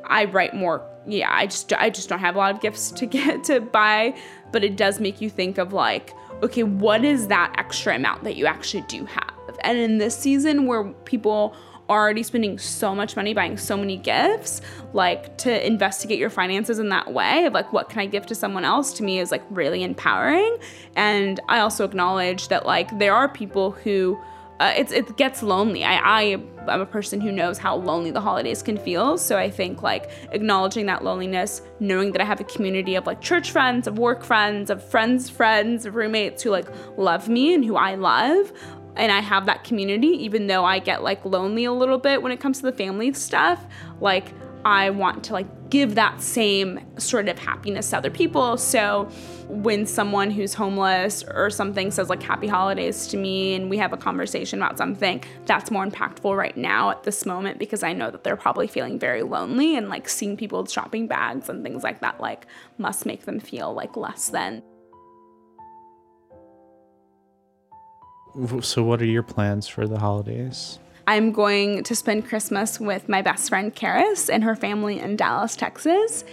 I 0.06 0.24
write 0.24 0.54
more. 0.54 0.82
Yeah, 1.06 1.28
I 1.30 1.44
just 1.44 1.70
I 1.74 1.90
just 1.90 2.08
don't 2.08 2.20
have 2.20 2.36
a 2.36 2.38
lot 2.38 2.54
of 2.54 2.62
gifts 2.62 2.90
to 2.92 3.04
get 3.04 3.44
to 3.44 3.60
buy, 3.60 4.14
but 4.50 4.64
it 4.64 4.76
does 4.76 4.98
make 4.98 5.20
you 5.20 5.28
think 5.28 5.58
of 5.58 5.74
like, 5.74 6.14
okay, 6.42 6.62
what 6.62 7.04
is 7.04 7.26
that 7.26 7.54
extra 7.58 7.96
amount 7.96 8.24
that 8.24 8.36
you 8.36 8.46
actually 8.46 8.84
do 8.88 9.04
have? 9.04 9.41
And 9.62 9.78
in 9.78 9.98
this 9.98 10.16
season 10.16 10.66
where 10.66 10.84
people 11.04 11.54
are 11.88 12.00
already 12.00 12.22
spending 12.22 12.58
so 12.58 12.94
much 12.94 13.16
money 13.16 13.34
buying 13.34 13.56
so 13.56 13.76
many 13.76 13.96
gifts, 13.96 14.60
like 14.92 15.36
to 15.38 15.66
investigate 15.66 16.18
your 16.18 16.30
finances 16.30 16.78
in 16.78 16.88
that 16.90 17.12
way 17.12 17.44
of 17.44 17.52
like 17.52 17.72
what 17.72 17.88
can 17.88 18.00
I 18.00 18.06
give 18.06 18.26
to 18.26 18.34
someone 18.34 18.64
else 18.64 18.92
to 18.94 19.02
me 19.02 19.18
is 19.18 19.30
like 19.30 19.42
really 19.50 19.82
empowering. 19.82 20.56
And 20.96 21.40
I 21.48 21.60
also 21.60 21.84
acknowledge 21.84 22.48
that 22.48 22.66
like 22.66 22.98
there 22.98 23.14
are 23.14 23.28
people 23.28 23.72
who 23.72 24.18
uh, 24.60 24.72
it's 24.76 24.92
it 24.92 25.16
gets 25.16 25.42
lonely. 25.42 25.82
I 25.82 25.96
I 25.96 26.22
am 26.68 26.80
a 26.80 26.86
person 26.86 27.20
who 27.20 27.32
knows 27.32 27.58
how 27.58 27.74
lonely 27.74 28.12
the 28.12 28.20
holidays 28.20 28.62
can 28.62 28.76
feel. 28.76 29.18
So 29.18 29.36
I 29.36 29.50
think 29.50 29.82
like 29.82 30.10
acknowledging 30.30 30.86
that 30.86 31.02
loneliness, 31.02 31.62
knowing 31.80 32.12
that 32.12 32.20
I 32.20 32.24
have 32.24 32.40
a 32.40 32.44
community 32.44 32.94
of 32.94 33.04
like 33.04 33.20
church 33.20 33.50
friends, 33.50 33.88
of 33.88 33.98
work 33.98 34.22
friends, 34.22 34.70
of 34.70 34.80
friends' 34.88 35.28
friends, 35.28 35.84
of 35.84 35.96
roommates 35.96 36.44
who 36.44 36.50
like 36.50 36.68
love 36.96 37.28
me 37.28 37.54
and 37.54 37.64
who 37.64 37.74
I 37.74 37.96
love, 37.96 38.52
and 38.96 39.10
I 39.10 39.20
have 39.20 39.46
that 39.46 39.64
community, 39.64 40.08
even 40.08 40.46
though 40.46 40.64
I 40.64 40.78
get 40.78 41.02
like 41.02 41.24
lonely 41.24 41.64
a 41.64 41.72
little 41.72 41.98
bit 41.98 42.22
when 42.22 42.32
it 42.32 42.40
comes 42.40 42.58
to 42.58 42.64
the 42.64 42.72
family 42.72 43.12
stuff, 43.12 43.64
like 44.00 44.32
I 44.64 44.90
want 44.90 45.24
to 45.24 45.32
like 45.32 45.70
give 45.70 45.94
that 45.94 46.20
same 46.20 46.78
sort 46.98 47.28
of 47.28 47.38
happiness 47.38 47.90
to 47.90 47.96
other 47.96 48.10
people. 48.10 48.56
So 48.58 49.04
when 49.48 49.86
someone 49.86 50.30
who's 50.30 50.54
homeless 50.54 51.24
or 51.24 51.50
something 51.50 51.90
says 51.90 52.08
like 52.08 52.22
happy 52.22 52.46
holidays 52.46 53.06
to 53.08 53.16
me 53.16 53.54
and 53.54 53.68
we 53.68 53.78
have 53.78 53.92
a 53.92 53.96
conversation 53.96 54.62
about 54.62 54.78
something, 54.78 55.22
that's 55.46 55.70
more 55.70 55.84
impactful 55.86 56.36
right 56.36 56.56
now 56.56 56.90
at 56.90 57.02
this 57.02 57.26
moment 57.26 57.58
because 57.58 57.82
I 57.82 57.92
know 57.92 58.10
that 58.10 58.22
they're 58.22 58.36
probably 58.36 58.66
feeling 58.66 58.98
very 58.98 59.22
lonely 59.22 59.76
and 59.76 59.88
like 59.88 60.08
seeing 60.08 60.36
people 60.36 60.62
with 60.62 60.70
shopping 60.70 61.08
bags 61.08 61.48
and 61.48 61.64
things 61.64 61.82
like 61.82 62.00
that 62.00 62.20
like 62.20 62.46
must 62.78 63.06
make 63.06 63.24
them 63.24 63.40
feel 63.40 63.72
like 63.72 63.96
less 63.96 64.28
than. 64.28 64.62
So, 68.62 68.82
what 68.82 69.02
are 69.02 69.06
your 69.06 69.22
plans 69.22 69.68
for 69.68 69.86
the 69.86 69.98
holidays? 69.98 70.78
I'm 71.06 71.32
going 71.32 71.82
to 71.84 71.94
spend 71.94 72.26
Christmas 72.26 72.80
with 72.80 73.08
my 73.08 73.20
best 73.20 73.48
friend 73.48 73.74
Karis 73.74 74.30
and 74.32 74.44
her 74.44 74.56
family 74.56 75.00
in 75.00 75.16
Dallas, 75.16 75.56
Texas. 75.56 76.24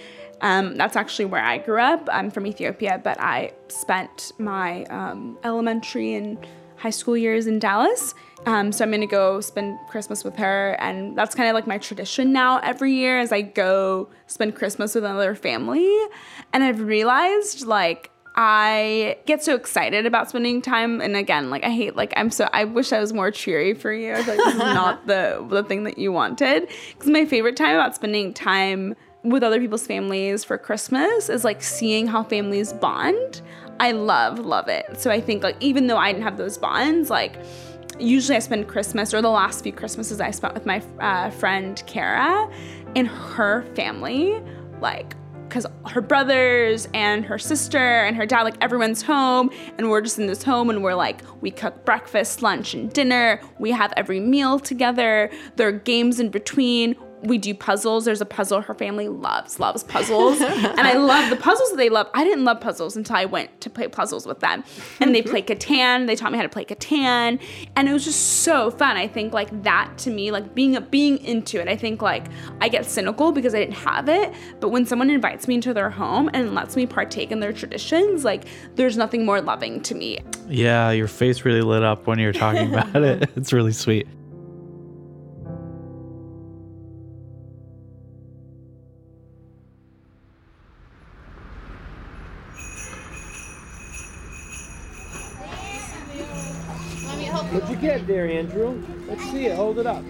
Um, 0.42 0.78
that's 0.78 0.96
actually 0.96 1.26
where 1.26 1.44
I 1.44 1.58
grew 1.58 1.82
up. 1.82 2.08
I'm 2.12 2.32
from 2.32 2.48
Ethiopia, 2.48 3.02
but 3.04 3.20
I 3.20 3.52
spent 3.68 4.32
my 4.38 4.86
um, 4.86 5.38
elementary 5.44 6.14
and 6.14 6.38
high 6.78 6.92
school 6.92 7.18
years 7.18 7.48
in 7.48 7.60
Dallas. 7.60 8.14
Um, 8.46 8.72
so 8.72 8.86
I'm 8.86 8.92
gonna 8.92 9.06
go 9.06 9.42
spend 9.42 9.78
Christmas 9.90 10.24
with 10.24 10.38
her, 10.38 10.78
and 10.80 11.18
that's 11.18 11.36
kind 11.36 11.50
of 11.50 11.54
like 11.54 11.68
my 11.68 11.78
tradition 11.78 12.32
now 12.32 12.60
every 12.60 12.94
year 12.94 13.20
as 13.20 13.34
I 13.34 13.42
go 13.42 14.08
spend 14.28 14.56
Christmas 14.56 14.96
with 14.96 15.04
another 15.04 15.36
family. 15.36 15.94
And 16.54 16.64
I've 16.64 16.80
realized 16.80 17.66
like 17.66 18.12
I 18.42 19.18
get 19.26 19.44
so 19.44 19.54
excited 19.54 20.06
about 20.06 20.30
spending 20.30 20.62
time, 20.62 21.02
and 21.02 21.18
again, 21.18 21.50
like 21.50 21.66
I 21.66 21.72
hate, 21.72 21.98
like 21.98 22.14
I'm 22.16 22.32
so. 22.32 22.48
I 22.54 22.64
wish 22.64 22.94
I 22.94 23.00
was 23.02 23.12
more 23.12 23.32
cheery 23.32 23.74
for 23.74 23.92
you. 23.92 24.14
I 24.14 24.24
feel 24.24 24.38
like 24.38 24.46
this 24.46 24.54
is 24.54 24.60
not 24.60 25.06
the 25.08 25.46
the 25.50 25.62
thing 25.66 25.84
that 25.84 25.98
you 25.98 26.14
wanted. 26.14 26.70
Because 26.94 27.10
my 27.10 27.26
favorite 27.26 27.58
time 27.58 27.76
about 27.76 27.96
spending 27.96 28.34
time 28.34 28.96
with 29.24 29.44
other 29.44 29.60
people's 29.60 29.86
families 29.86 30.46
for 30.46 30.58
Christmas 30.58 31.28
is 31.28 31.44
like 31.44 31.62
seeing 31.62 32.08
how 32.08 32.24
families 32.24 32.72
bond. 32.72 33.42
I 33.82 33.92
love 33.92 34.40
love 34.40 34.70
it. 34.70 34.86
So 35.02 35.12
I 35.12 35.20
think 35.20 35.44
like 35.44 35.58
even 35.60 35.88
though 35.88 35.98
I 35.98 36.14
didn't 36.14 36.24
have 36.24 36.38
those 36.38 36.58
bonds, 36.58 37.10
like 37.10 37.36
usually 38.00 38.38
I 38.38 38.40
spend 38.40 38.70
Christmas 38.70 39.14
or 39.14 39.22
the 39.22 39.30
last 39.30 39.64
few 39.64 39.74
Christmases 39.74 40.22
I 40.22 40.32
spent 40.32 40.54
with 40.54 40.66
my 40.66 40.82
uh, 41.02 41.30
friend 41.30 41.84
Kara 41.88 42.50
and 42.96 43.10
her 43.10 43.64
family, 43.76 44.42
like 44.80 45.14
because 45.50 45.66
her 45.88 46.02
brothers 46.02 46.88
and 46.94 47.26
her 47.26 47.40
sister 47.40 47.78
and 47.78 48.16
her 48.16 48.26
dad, 48.26 48.44
like 48.44 48.56
everyone's 48.62 49.02
home, 49.02 49.50
and 49.78 49.90
we're 49.90 50.02
just 50.02 50.20
in 50.20 50.28
this 50.28 50.44
home 50.44 50.70
and 50.70 50.84
we're 50.84 50.94
like, 50.94 51.22
we 51.42 51.50
cook 51.50 51.84
breakfast, 51.86 52.42
lunch, 52.42 52.74
and 52.74 52.94
dinner. 52.94 53.42
We 53.58 53.72
have 53.72 53.92
every 53.98 54.20
meal 54.20 54.60
together. 54.60 55.32
There 55.56 55.68
are 55.68 55.74
games 55.74 56.20
in 56.20 56.30
between 56.30 56.96
we 57.22 57.38
do 57.38 57.54
puzzles. 57.54 58.06
There's 58.06 58.22
a 58.22 58.26
puzzle 58.26 58.62
her 58.62 58.74
family 58.74 59.08
loves, 59.08 59.60
loves 59.60 59.84
puzzles. 59.84 60.42
and 60.42 60.80
I 60.80 60.94
love 60.94 61.30
the 61.30 61.36
puzzles 61.36 61.72
that 61.72 61.78
they 61.78 61.90
love. 61.90 62.08
I 62.14 62.24
didn't 62.24 62.44
love 62.44 62.62
puzzles 62.62 62.96
until 62.96 63.16
I 63.16 63.26
went 63.26 63.62
to 63.62 63.70
play 63.70 63.88
puzzles 63.88 64.26
with 64.26 64.40
them. 64.40 64.64
And 65.00 65.14
they 65.14 65.22
play 65.22 65.42
Catan. 65.42 66.08
They 66.08 66.16
taught 66.16 66.32
me 66.32 66.38
how 66.38 66.44
to 66.44 66.50
play 66.50 66.66
Catan. 66.66 67.40
And 67.76 67.90
it 67.90 67.94
was 67.94 68.06
just 68.06 68.42
so 68.44 68.72
fun. 68.72 68.98
I 68.98 69.08
think 69.08 69.34
like 69.34 69.64
that 69.64 69.98
to 70.00 70.10
me, 70.10 70.32
like 70.32 70.54
being 70.56 70.76
a, 70.76 70.82
being 70.82 71.18
into 71.20 71.60
it, 71.60 71.68
I 71.68 71.76
think 71.76 72.02
like 72.02 72.26
I 72.62 72.70
get 72.70 72.86
cynical 72.86 73.32
because 73.32 73.54
I 73.54 73.60
didn't 73.60 73.76
have 73.76 74.10
it. 74.10 74.34
But 74.60 74.70
when 74.70 74.86
someone 74.86 75.10
invites 75.10 75.48
me 75.48 75.56
into 75.56 75.74
their 75.74 75.90
home 75.90 76.30
and 76.34 76.54
lets 76.54 76.76
me 76.76 76.86
partake 76.86 77.32
in 77.32 77.40
their 77.40 77.54
traditions, 77.54 78.24
like 78.24 78.46
there's 78.76 78.98
nothing 78.98 79.26
more 79.26 79.42
loving 79.42 79.82
to 79.82 79.96
me. 79.96 80.20
Yeah, 80.48 80.92
your 80.92 81.08
face 81.08 81.46
really 81.46 81.62
lit 81.62 81.84
up 81.84 82.08
when 82.08 82.20
you 82.20 82.28
were 82.28 82.34
talking 82.34 82.74
about 82.74 82.96
it. 82.96 83.30
It's 83.40 83.54
really 83.54 83.72
sweet. 83.72 84.08
What'd 97.52 97.68
you 97.68 97.78
get 97.78 98.06
there, 98.06 98.28
Andrew? 98.28 98.80
Let's 99.08 99.24
see 99.32 99.48
it. 99.48 99.56
Hold 99.56 99.80
it 99.80 99.88
up. 99.88 100.04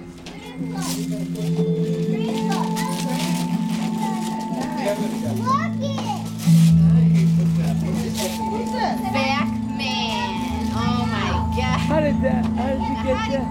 Backman. 9.14 10.20
Oh 10.76 11.06
my 11.08 11.32
god. 11.56 11.80
How 11.80 12.00
did 12.02 12.22
that? 12.24 12.46
How 12.46 12.68
did 12.74 12.82
you 12.82 12.96
get 13.06 13.20
that? 13.32 13.48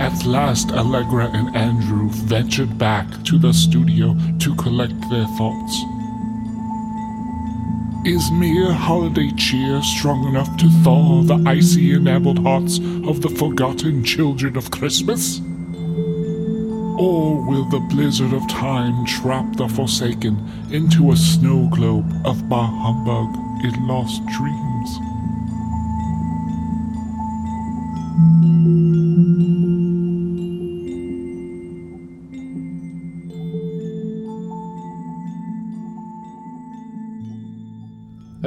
At 0.00 0.26
last, 0.26 0.72
Allegra 0.72 1.30
and 1.32 1.54
Andrew 1.56 2.08
ventured 2.10 2.76
back 2.76 3.06
to 3.26 3.38
the 3.38 3.52
studio 3.52 4.16
to 4.40 4.54
collect 4.56 5.00
their 5.10 5.26
thoughts. 5.38 5.95
Is 8.06 8.30
mere 8.30 8.72
holiday 8.72 9.32
cheer 9.32 9.82
strong 9.82 10.28
enough 10.28 10.56
to 10.58 10.68
thaw 10.84 11.22
the 11.22 11.42
icy 11.44 11.92
enameled 11.92 12.38
hearts 12.38 12.78
of 12.78 13.20
the 13.20 13.28
forgotten 13.28 14.04
children 14.04 14.56
of 14.56 14.70
Christmas? 14.70 15.40
Or 17.00 17.44
will 17.44 17.64
the 17.68 17.84
blizzard 17.90 18.32
of 18.32 18.46
time 18.48 19.04
trap 19.06 19.56
the 19.56 19.66
forsaken 19.66 20.38
into 20.70 21.10
a 21.10 21.16
snow 21.16 21.68
globe 21.74 22.08
of 22.24 22.48
bah 22.48 22.68
humbug 22.68 23.64
in 23.64 23.88
lost 23.88 24.24
dreams? 24.26 24.75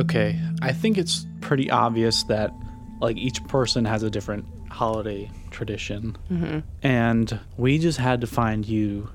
Okay, 0.09 0.39
I 0.61 0.73
think 0.73 0.97
it's 0.97 1.27
pretty 1.41 1.69
obvious 1.69 2.23
that 2.23 2.51
like 2.99 3.17
each 3.17 3.43
person 3.47 3.85
has 3.85 4.03
a 4.03 4.09
different 4.09 4.45
holiday 4.69 5.29
tradition, 5.51 6.17
mm-hmm. 6.31 6.59
and 6.81 7.39
we 7.57 7.77
just 7.77 7.99
had 7.99 8.21
to 8.21 8.27
find 8.27 8.67
you 8.67 9.09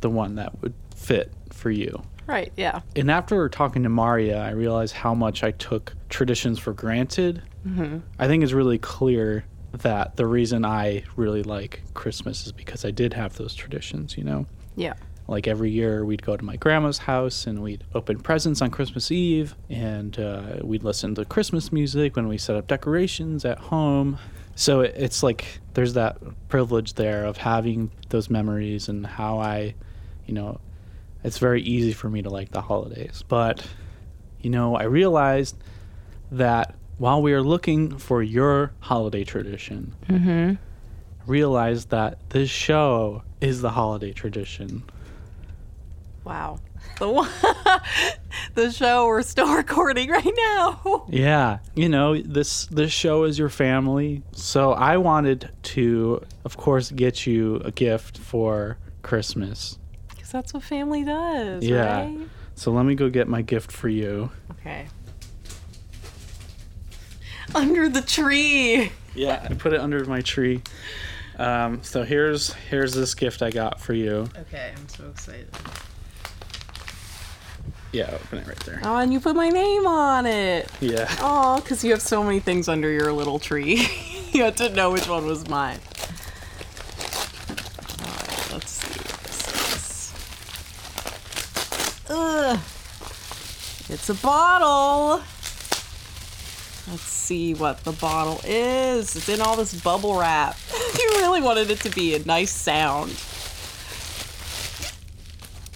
the 0.00 0.10
one 0.10 0.34
that 0.34 0.60
would 0.60 0.74
fit 0.94 1.32
for 1.52 1.70
you. 1.70 2.02
Right, 2.26 2.52
yeah. 2.56 2.80
And 2.96 3.10
after 3.10 3.48
talking 3.48 3.82
to 3.82 3.88
Maria, 3.88 4.40
I 4.40 4.50
realized 4.50 4.94
how 4.94 5.14
much 5.14 5.42
I 5.44 5.50
took 5.52 5.94
traditions 6.08 6.58
for 6.58 6.72
granted. 6.72 7.42
Mm-hmm. 7.66 7.98
I 8.18 8.26
think 8.26 8.42
it's 8.42 8.52
really 8.52 8.78
clear 8.78 9.44
that 9.72 10.16
the 10.16 10.26
reason 10.26 10.64
I 10.64 11.04
really 11.16 11.42
like 11.42 11.82
Christmas 11.94 12.46
is 12.46 12.52
because 12.52 12.84
I 12.84 12.90
did 12.90 13.12
have 13.12 13.36
those 13.36 13.54
traditions, 13.54 14.16
you 14.16 14.24
know? 14.24 14.46
Yeah. 14.76 14.94
Like 15.26 15.48
every 15.48 15.70
year, 15.70 16.04
we'd 16.04 16.22
go 16.22 16.36
to 16.36 16.44
my 16.44 16.56
grandma's 16.56 16.98
house 16.98 17.46
and 17.46 17.62
we'd 17.62 17.82
open 17.94 18.20
presents 18.20 18.60
on 18.60 18.70
Christmas 18.70 19.10
Eve, 19.10 19.54
and 19.70 20.18
uh, 20.18 20.56
we'd 20.62 20.84
listen 20.84 21.14
to 21.14 21.24
Christmas 21.24 21.72
music 21.72 22.14
when 22.16 22.28
we 22.28 22.36
set 22.36 22.56
up 22.56 22.66
decorations 22.66 23.44
at 23.46 23.58
home. 23.58 24.18
So 24.54 24.82
it, 24.82 24.94
it's 24.96 25.22
like 25.22 25.60
there's 25.72 25.94
that 25.94 26.18
privilege 26.48 26.94
there 26.94 27.24
of 27.24 27.38
having 27.38 27.90
those 28.10 28.28
memories 28.28 28.88
and 28.90 29.06
how 29.06 29.38
I, 29.38 29.74
you 30.26 30.34
know, 30.34 30.60
it's 31.24 31.38
very 31.38 31.62
easy 31.62 31.94
for 31.94 32.10
me 32.10 32.20
to 32.20 32.28
like 32.28 32.50
the 32.50 32.60
holidays. 32.60 33.24
But, 33.26 33.66
you 34.42 34.50
know, 34.50 34.76
I 34.76 34.82
realized 34.84 35.56
that 36.32 36.74
while 36.98 37.22
we 37.22 37.32
are 37.32 37.42
looking 37.42 37.96
for 37.96 38.22
your 38.22 38.72
holiday 38.80 39.24
tradition, 39.24 39.94
Mm-hmm. 40.06 40.54
realized 41.26 41.88
that 41.90 42.18
this 42.28 42.50
show 42.50 43.22
is 43.40 43.62
the 43.62 43.70
holiday 43.70 44.12
tradition. 44.12 44.84
Wow. 46.24 46.58
The 46.98 47.08
one, 47.08 47.28
the 48.54 48.70
show. 48.70 49.06
We're 49.06 49.22
still 49.22 49.54
recording 49.56 50.10
right 50.10 50.24
now. 50.36 51.06
Yeah, 51.08 51.58
you 51.74 51.88
know 51.88 52.20
this 52.20 52.66
this 52.66 52.92
show 52.92 53.24
is 53.24 53.38
your 53.38 53.48
family, 53.48 54.22
so 54.32 54.72
I 54.72 54.96
wanted 54.98 55.50
to, 55.74 56.22
of 56.44 56.56
course, 56.56 56.90
get 56.90 57.26
you 57.26 57.56
a 57.64 57.70
gift 57.70 58.18
for 58.18 58.78
Christmas. 59.02 59.78
Because 60.08 60.30
that's 60.30 60.54
what 60.54 60.62
family 60.62 61.04
does, 61.04 61.64
Yeah. 61.64 62.02
right? 62.04 62.18
So 62.54 62.70
let 62.70 62.84
me 62.86 62.94
go 62.94 63.08
get 63.10 63.26
my 63.28 63.42
gift 63.42 63.72
for 63.72 63.88
you. 63.88 64.30
Okay. 64.52 64.86
Under 67.54 67.88
the 67.88 68.00
tree. 68.02 68.92
Yeah, 69.14 69.46
I 69.48 69.54
put 69.54 69.72
it 69.72 69.80
under 69.80 70.04
my 70.04 70.20
tree. 70.20 70.62
Um, 71.38 71.82
so 71.82 72.04
here's 72.04 72.52
here's 72.52 72.94
this 72.94 73.14
gift 73.14 73.42
I 73.42 73.50
got 73.50 73.80
for 73.80 73.92
you. 73.94 74.28
Okay, 74.38 74.72
I'm 74.76 74.88
so 74.88 75.08
excited. 75.08 75.48
Yeah, 77.94 78.10
open 78.12 78.40
it 78.40 78.46
right 78.48 78.58
there. 78.64 78.80
Oh, 78.82 78.96
and 78.96 79.12
you 79.12 79.20
put 79.20 79.36
my 79.36 79.48
name 79.48 79.86
on 79.86 80.26
it. 80.26 80.68
Yeah. 80.80 81.08
Oh, 81.20 81.60
because 81.60 81.84
you 81.84 81.92
have 81.92 82.02
so 82.02 82.24
many 82.24 82.40
things 82.40 82.68
under 82.68 82.90
your 82.90 83.12
little 83.12 83.38
tree. 83.38 83.86
you 84.32 84.42
had 84.42 84.56
to 84.56 84.68
know 84.70 84.90
which 84.90 85.08
one 85.08 85.24
was 85.26 85.48
mine. 85.48 85.78
Alright, 88.00 88.52
let's 88.52 88.72
see 88.72 88.98
what 88.98 89.22
this 89.22 90.12
is. 91.70 92.10
Ugh. 92.10 92.58
It's 93.88 94.08
a 94.08 94.14
bottle. 94.14 95.22
Let's 96.90 97.02
see 97.02 97.54
what 97.54 97.84
the 97.84 97.92
bottle 97.92 98.40
is. 98.44 99.14
It's 99.14 99.28
in 99.28 99.40
all 99.40 99.54
this 99.54 99.80
bubble 99.80 100.18
wrap. 100.18 100.56
you 100.98 101.10
really 101.18 101.40
wanted 101.40 101.70
it 101.70 101.78
to 101.82 101.90
be 101.90 102.16
a 102.16 102.24
nice 102.24 102.50
sound. 102.50 103.12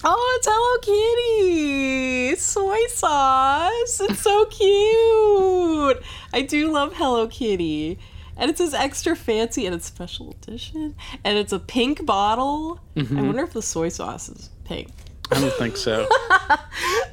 Oh, 0.01 0.35
it's 0.37 0.47
Hello 0.49 0.79
Kitty! 0.81 2.35
Soy 2.37 2.79
sauce! 2.87 3.99
It's 3.99 4.19
so 4.21 4.45
cute! 4.45 6.01
I 6.33 6.41
do 6.41 6.71
love 6.71 6.93
Hello 6.95 7.27
Kitty. 7.27 7.99
And 8.37 8.49
it 8.49 8.57
says 8.57 8.73
extra 8.73 9.13
fancy 9.13 9.65
and 9.65 9.75
it's 9.75 9.85
special 9.85 10.31
edition. 10.31 10.95
And 11.25 11.37
it's 11.37 11.51
a 11.51 11.59
pink 11.59 12.05
bottle. 12.05 12.79
I 12.95 13.01
mm-hmm. 13.01 13.25
wonder 13.25 13.43
if 13.43 13.51
the 13.51 13.61
soy 13.61 13.89
sauce 13.89 14.29
is 14.29 14.49
pink. 14.63 14.89
I 15.31 15.41
don't 15.41 15.53
think 15.53 15.75
so. 15.75 16.07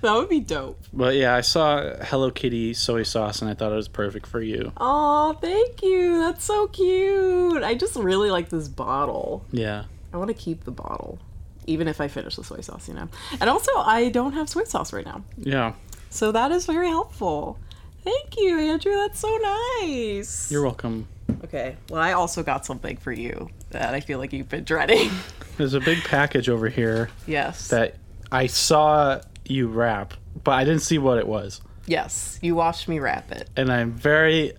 That 0.03 0.15
would 0.15 0.29
be 0.29 0.41
dope. 0.41 0.79
But 0.93 1.17
yeah, 1.17 1.35
I 1.35 1.41
saw 1.41 1.81
Hello 2.03 2.31
Kitty 2.31 2.75
soy 2.75 3.03
sauce 3.03 3.41
and 3.41 3.51
I 3.51 3.55
thought 3.55 3.73
it 3.73 3.77
was 3.77 3.89
perfect 3.89 4.27
for 4.27 4.41
you. 4.41 4.73
Oh, 4.77 5.37
thank 5.41 5.83
you. 5.83 6.19
That's 6.19 6.45
so 6.45 6.69
cute. 6.69 7.63
I 7.63 7.75
just 7.75 7.97
really 7.97 8.31
like 8.31 8.51
this 8.51 8.69
bottle. 8.69 9.45
Yeah. 9.51 9.85
I 10.13 10.19
want 10.19 10.29
to 10.29 10.35
keep 10.35 10.65
the 10.65 10.71
bottle, 10.71 11.19
even 11.67 11.89
if 11.89 12.01
I 12.01 12.09
finish 12.09 12.37
the 12.37 12.45
soy 12.45 12.61
sauce, 12.61 12.89
you 12.89 12.95
know. 12.95 13.09
And 13.41 13.51
also, 13.51 13.73
I 13.77 14.09
don't 14.11 14.33
have 14.33 14.49
soy 14.49 14.65
sauce 14.65 14.93
right 14.93 15.05
now. 15.05 15.23
Yeah. 15.39 15.73
So 16.11 16.33
that 16.33 16.53
is 16.53 16.67
very 16.67 16.89
helpful. 16.89 17.59
Thank 18.05 18.37
you, 18.39 18.59
Andrew. 18.59 18.95
That's 18.95 19.19
so 19.19 19.37
nice. 19.81 20.51
You're 20.51 20.63
welcome. 20.63 21.09
okay. 21.45 21.77
Well, 21.91 22.01
I 22.01 22.13
also 22.13 22.43
got 22.43 22.65
something 22.65 22.97
for 22.97 23.13
you 23.13 23.51
that 23.71 23.95
I 23.95 24.01
feel 24.01 24.19
like 24.19 24.33
you've 24.33 24.49
been 24.49 24.65
dreading. 24.65 25.11
There's 25.57 25.75
a 25.75 25.81
big 25.81 26.05
package 26.05 26.49
over 26.49 26.69
here 26.69 27.11
yes. 27.27 27.69
that 27.69 27.97
I 28.31 28.47
saw 28.47 29.21
you 29.45 29.69
wrap, 29.69 30.15
but 30.45 30.53
I 30.53 30.65
didn't 30.65 30.83
see 30.83 30.99
what 30.99 31.19
it 31.19 31.27
was. 31.27 31.61
yes. 31.87 32.39
You 32.43 32.55
watched 32.55 32.89
me 32.89 33.01
wrap 33.01 33.33
it. 33.33 33.49
And 33.57 33.73
I'm 33.73 33.93
very 33.93 34.53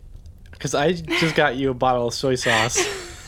because 0.51 0.73
I 0.73 0.93
just 0.93 1.35
got 1.35 1.55
you 1.55 1.69
a 1.69 1.73
bottle 1.73 2.07
of 2.07 2.13
soy 2.15 2.35
sauce. 2.35 2.77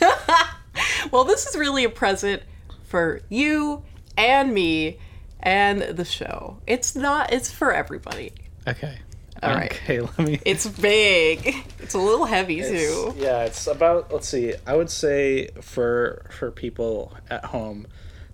Well, 1.10 1.24
this 1.24 1.46
is 1.46 1.56
really 1.56 1.84
a 1.84 1.90
present 1.90 2.42
for 2.90 3.20
you 3.28 3.84
and 4.18 4.52
me 4.52 4.98
and 5.38 5.80
the 5.80 6.04
show. 6.04 6.58
It's 6.66 6.94
not. 6.96 7.32
It's 7.32 7.50
for 7.50 7.72
everybody. 7.72 8.32
Okay. 8.66 8.98
All 9.42 9.54
right. 9.54 9.72
Okay, 9.72 10.00
let 10.18 10.18
me 10.18 10.40
It's 10.44 10.66
big. 10.66 11.54
It's 11.78 11.94
a 11.94 11.98
little 11.98 12.26
heavy 12.26 12.60
too. 12.60 13.14
Yeah, 13.16 13.44
it's 13.44 13.66
about 13.66 14.12
let's 14.12 14.28
see. 14.28 14.54
I 14.66 14.76
would 14.76 14.90
say 14.90 15.48
for 15.60 16.26
for 16.30 16.50
people 16.50 17.16
at 17.30 17.46
home, 17.46 17.86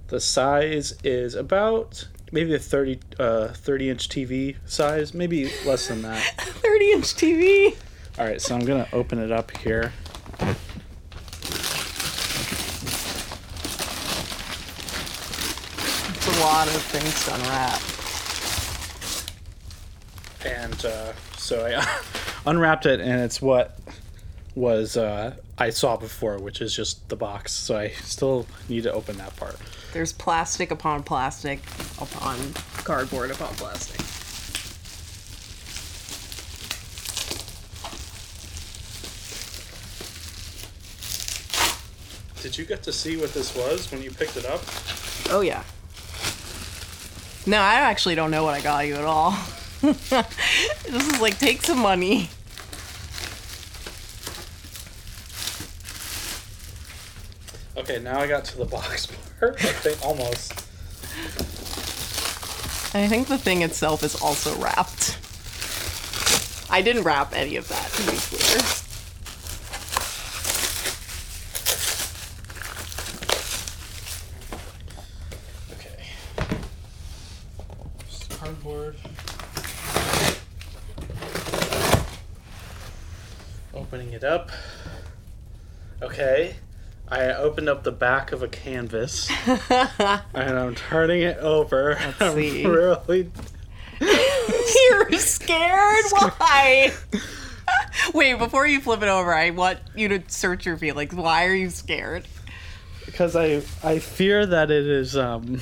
the 0.08 0.20
size 0.20 0.94
is 1.04 1.34
about 1.34 2.08
maybe 2.32 2.54
a 2.54 2.58
30 2.58 2.98
uh 3.20 3.48
30 3.48 3.90
inch 3.90 4.08
TV 4.08 4.56
size, 4.64 5.14
maybe 5.14 5.50
less 5.66 5.88
than 5.88 6.02
that. 6.02 6.22
30 6.40 6.92
inch 6.92 7.14
TV. 7.14 7.76
All 8.18 8.24
right, 8.24 8.40
so 8.40 8.54
I'm 8.54 8.64
going 8.64 8.82
to 8.82 8.94
open 8.94 9.18
it 9.18 9.30
up 9.30 9.54
here. 9.58 9.92
It's 16.08 16.25
a 16.36 16.40
lot 16.40 16.66
of 16.66 16.82
things 16.82 17.24
to 17.24 17.34
unwrap. 17.34 17.80
and 20.44 20.84
uh, 20.84 21.12
so 21.36 21.66
I 21.66 22.00
unwrapped 22.50 22.86
it, 22.86 23.00
and 23.00 23.20
it's 23.22 23.40
what 23.40 23.78
was 24.54 24.96
uh, 24.96 25.34
I 25.58 25.70
saw 25.70 25.96
before, 25.96 26.38
which 26.38 26.60
is 26.60 26.74
just 26.74 27.08
the 27.08 27.16
box. 27.16 27.52
So 27.52 27.76
I 27.76 27.88
still 27.88 28.46
need 28.68 28.82
to 28.84 28.92
open 28.92 29.16
that 29.18 29.34
part. 29.36 29.56
There's 29.92 30.12
plastic 30.12 30.70
upon 30.70 31.02
plastic 31.02 31.60
upon 32.00 32.36
cardboard 32.84 33.30
upon 33.30 33.54
plastic. 33.54 34.00
Did 42.42 42.56
you 42.58 42.64
get 42.64 42.82
to 42.84 42.92
see 42.92 43.16
what 43.16 43.32
this 43.34 43.56
was 43.56 43.90
when 43.90 44.02
you 44.02 44.10
picked 44.10 44.36
it 44.36 44.44
up? 44.46 44.60
Oh 45.30 45.40
yeah. 45.40 45.64
No, 47.46 47.58
I 47.58 47.74
actually 47.74 48.16
don't 48.16 48.30
know 48.30 48.44
what 48.44 48.54
I 48.54 48.60
got 48.60 48.86
you 48.86 48.96
at 48.96 49.04
all. 49.04 49.30
this 49.80 50.12
is 50.84 51.20
like 51.20 51.38
take 51.38 51.62
some 51.62 51.78
money. 51.78 52.28
Okay, 57.76 58.00
now 58.00 58.18
I 58.18 58.26
got 58.26 58.44
to 58.46 58.58
the 58.58 58.64
box 58.64 59.06
part. 59.06 59.62
I 59.62 59.72
think 59.72 60.04
almost. 60.04 60.52
I 62.96 63.06
think 63.08 63.28
the 63.28 63.36
thing 63.36 63.62
itself 63.62 64.02
is 64.02 64.20
also 64.20 64.58
wrapped. 64.58 65.18
I 66.70 66.82
didn't 66.82 67.04
wrap 67.04 67.32
any 67.34 67.56
of 67.56 67.68
that, 67.68 67.90
to 67.92 68.02
be 68.10 68.16
clear. 68.16 68.56
Okay. 75.74 76.06
Just 78.08 78.30
cardboard. 78.30 78.96
Opening 83.74 84.12
it 84.12 84.24
up. 84.24 84.50
Okay. 86.02 86.56
I 87.08 87.32
opened 87.56 87.70
up 87.70 87.84
the 87.84 87.92
back 87.92 88.32
of 88.32 88.42
a 88.42 88.48
canvas 88.48 89.30
and 89.46 90.58
I'm 90.58 90.74
turning 90.74 91.22
it 91.22 91.38
over. 91.38 91.96
I'm 92.20 92.34
see. 92.34 92.66
really 92.66 93.32
You're 94.00 95.10
scared? 95.12 96.04
Why? 96.10 96.92
Wait, 98.12 98.34
before 98.34 98.66
you 98.66 98.82
flip 98.82 99.00
it 99.00 99.08
over, 99.08 99.32
I 99.32 99.48
want 99.50 99.78
you 99.94 100.08
to 100.08 100.22
search 100.26 100.66
your 100.66 100.76
feelings. 100.76 101.14
Why 101.14 101.46
are 101.46 101.54
you 101.54 101.70
scared? 101.70 102.26
because 103.06 103.34
I 103.34 103.62
I 103.82 104.00
fear 104.00 104.44
that 104.44 104.70
it 104.70 104.86
is 104.86 105.16
um 105.16 105.58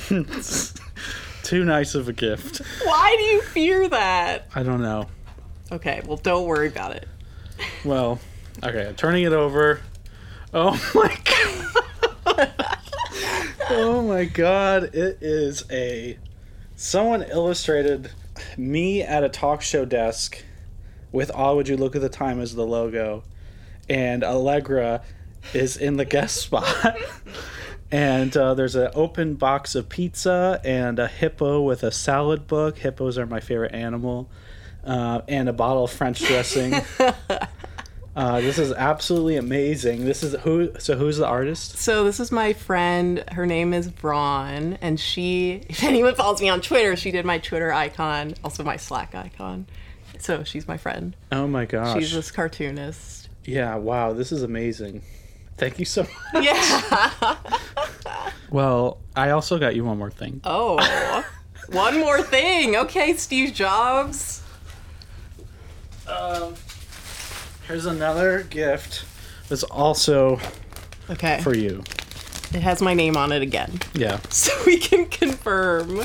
too 1.44 1.64
nice 1.64 1.94
of 1.94 2.08
a 2.08 2.12
gift. 2.12 2.60
Why 2.82 3.14
do 3.16 3.22
you 3.22 3.40
fear 3.42 3.88
that? 3.88 4.48
I 4.52 4.64
don't 4.64 4.82
know. 4.82 5.06
Okay, 5.70 6.02
well, 6.04 6.16
don't 6.16 6.44
worry 6.46 6.66
about 6.66 6.96
it. 6.96 7.06
Well, 7.84 8.18
okay, 8.64 8.92
turning 8.96 9.22
it 9.22 9.32
over. 9.32 9.78
Oh 10.52 10.72
my 10.94 11.16
god. 11.24 11.84
Oh 13.70 14.04
my 14.06 14.24
god, 14.24 14.94
it 14.94 15.18
is 15.20 15.64
a 15.70 16.18
someone 16.76 17.22
illustrated 17.22 18.10
me 18.56 19.02
at 19.02 19.22
a 19.22 19.28
talk 19.28 19.62
show 19.62 19.84
desk 19.84 20.44
with 21.12 21.30
all 21.30 21.56
would 21.56 21.68
you 21.68 21.76
look 21.76 21.94
at 21.94 22.02
the 22.02 22.08
time 22.08 22.40
as 22.40 22.54
the 22.54 22.66
logo 22.66 23.22
and 23.88 24.24
Allegra 24.24 25.02
is 25.52 25.76
in 25.76 25.96
the 25.96 26.04
guest 26.04 26.36
spot. 26.36 26.96
And 27.90 28.36
uh, 28.36 28.54
there's 28.54 28.74
an 28.74 28.90
open 28.94 29.34
box 29.34 29.76
of 29.76 29.88
pizza 29.88 30.60
and 30.64 30.98
a 30.98 31.06
hippo 31.06 31.62
with 31.62 31.84
a 31.84 31.92
salad 31.92 32.48
book. 32.48 32.78
Hippos 32.78 33.18
are 33.18 33.26
my 33.26 33.38
favorite 33.38 33.72
animal. 33.72 34.28
Uh, 34.82 35.20
and 35.28 35.48
a 35.48 35.52
bottle 35.52 35.84
of 35.84 35.92
French 35.92 36.18
dressing. 36.20 36.74
Uh, 38.16 38.40
this 38.40 38.58
is 38.58 38.72
absolutely 38.72 39.36
amazing. 39.36 40.04
This 40.04 40.22
is 40.22 40.34
who? 40.42 40.70
So 40.78 40.96
who's 40.96 41.16
the 41.16 41.26
artist? 41.26 41.78
So 41.78 42.04
this 42.04 42.20
is 42.20 42.30
my 42.30 42.52
friend. 42.52 43.24
Her 43.32 43.44
name 43.44 43.74
is 43.74 43.88
Braun, 43.88 44.78
and 44.80 45.00
she. 45.00 45.62
If 45.68 45.82
anyone 45.82 46.14
follows 46.14 46.40
me 46.40 46.48
on 46.48 46.60
Twitter, 46.60 46.94
she 46.94 47.10
did 47.10 47.24
my 47.24 47.38
Twitter 47.38 47.72
icon, 47.72 48.34
also 48.44 48.62
my 48.62 48.76
Slack 48.76 49.14
icon. 49.16 49.66
So 50.20 50.44
she's 50.44 50.68
my 50.68 50.76
friend. 50.76 51.16
Oh 51.32 51.48
my 51.48 51.64
gosh! 51.64 51.98
She's 51.98 52.12
this 52.12 52.30
cartoonist. 52.30 53.28
yeah, 53.44 53.74
wow, 53.74 54.12
this 54.12 54.30
is 54.30 54.42
amazing. 54.44 55.02
Thank 55.56 55.78
you 55.80 55.84
so 55.84 56.02
much. 56.34 56.44
Yeah. 56.44 57.36
Well, 58.50 58.98
I 59.16 59.30
also 59.30 59.58
got 59.58 59.74
you 59.74 59.84
one 59.84 59.98
more 59.98 60.10
thing. 60.10 60.40
Oh. 60.44 61.24
One 61.70 61.98
more 61.98 62.22
thing. 62.22 62.76
Okay, 62.76 63.14
Steve 63.14 63.52
Jobs. 63.54 64.42
Here's 67.66 67.86
another 67.86 68.42
gift. 68.44 69.04
It's 69.50 69.62
also 69.64 70.38
Okay. 71.10 71.40
for 71.42 71.54
you. 71.54 71.82
it 72.52 72.60
has 72.62 72.80
my 72.80 72.94
name 72.94 73.16
on 73.16 73.32
it 73.32 73.42
again. 73.42 73.80
Yeah. 73.94 74.20
So 74.30 74.52
we 74.66 74.78
can 74.78 75.06
confirm. 75.06 76.00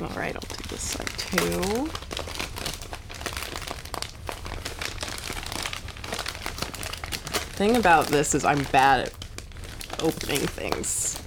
All 0.00 0.16
right, 0.16 0.34
I'll 0.34 0.56
do 0.56 0.64
this 0.68 0.80
side 0.82 1.08
too. 1.18 1.88
Thing 7.56 7.76
about 7.76 8.06
this 8.06 8.34
is 8.34 8.44
I'm 8.44 8.62
bad 8.64 9.08
at 9.08 10.02
opening 10.02 10.38
things. 10.40 11.20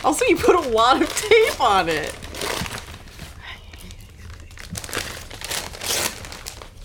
also, 0.04 0.24
you 0.26 0.36
put 0.36 0.54
a 0.54 0.68
lot 0.68 1.02
of 1.02 1.08
tape 1.16 1.60
on 1.60 1.88
it. 1.88 2.14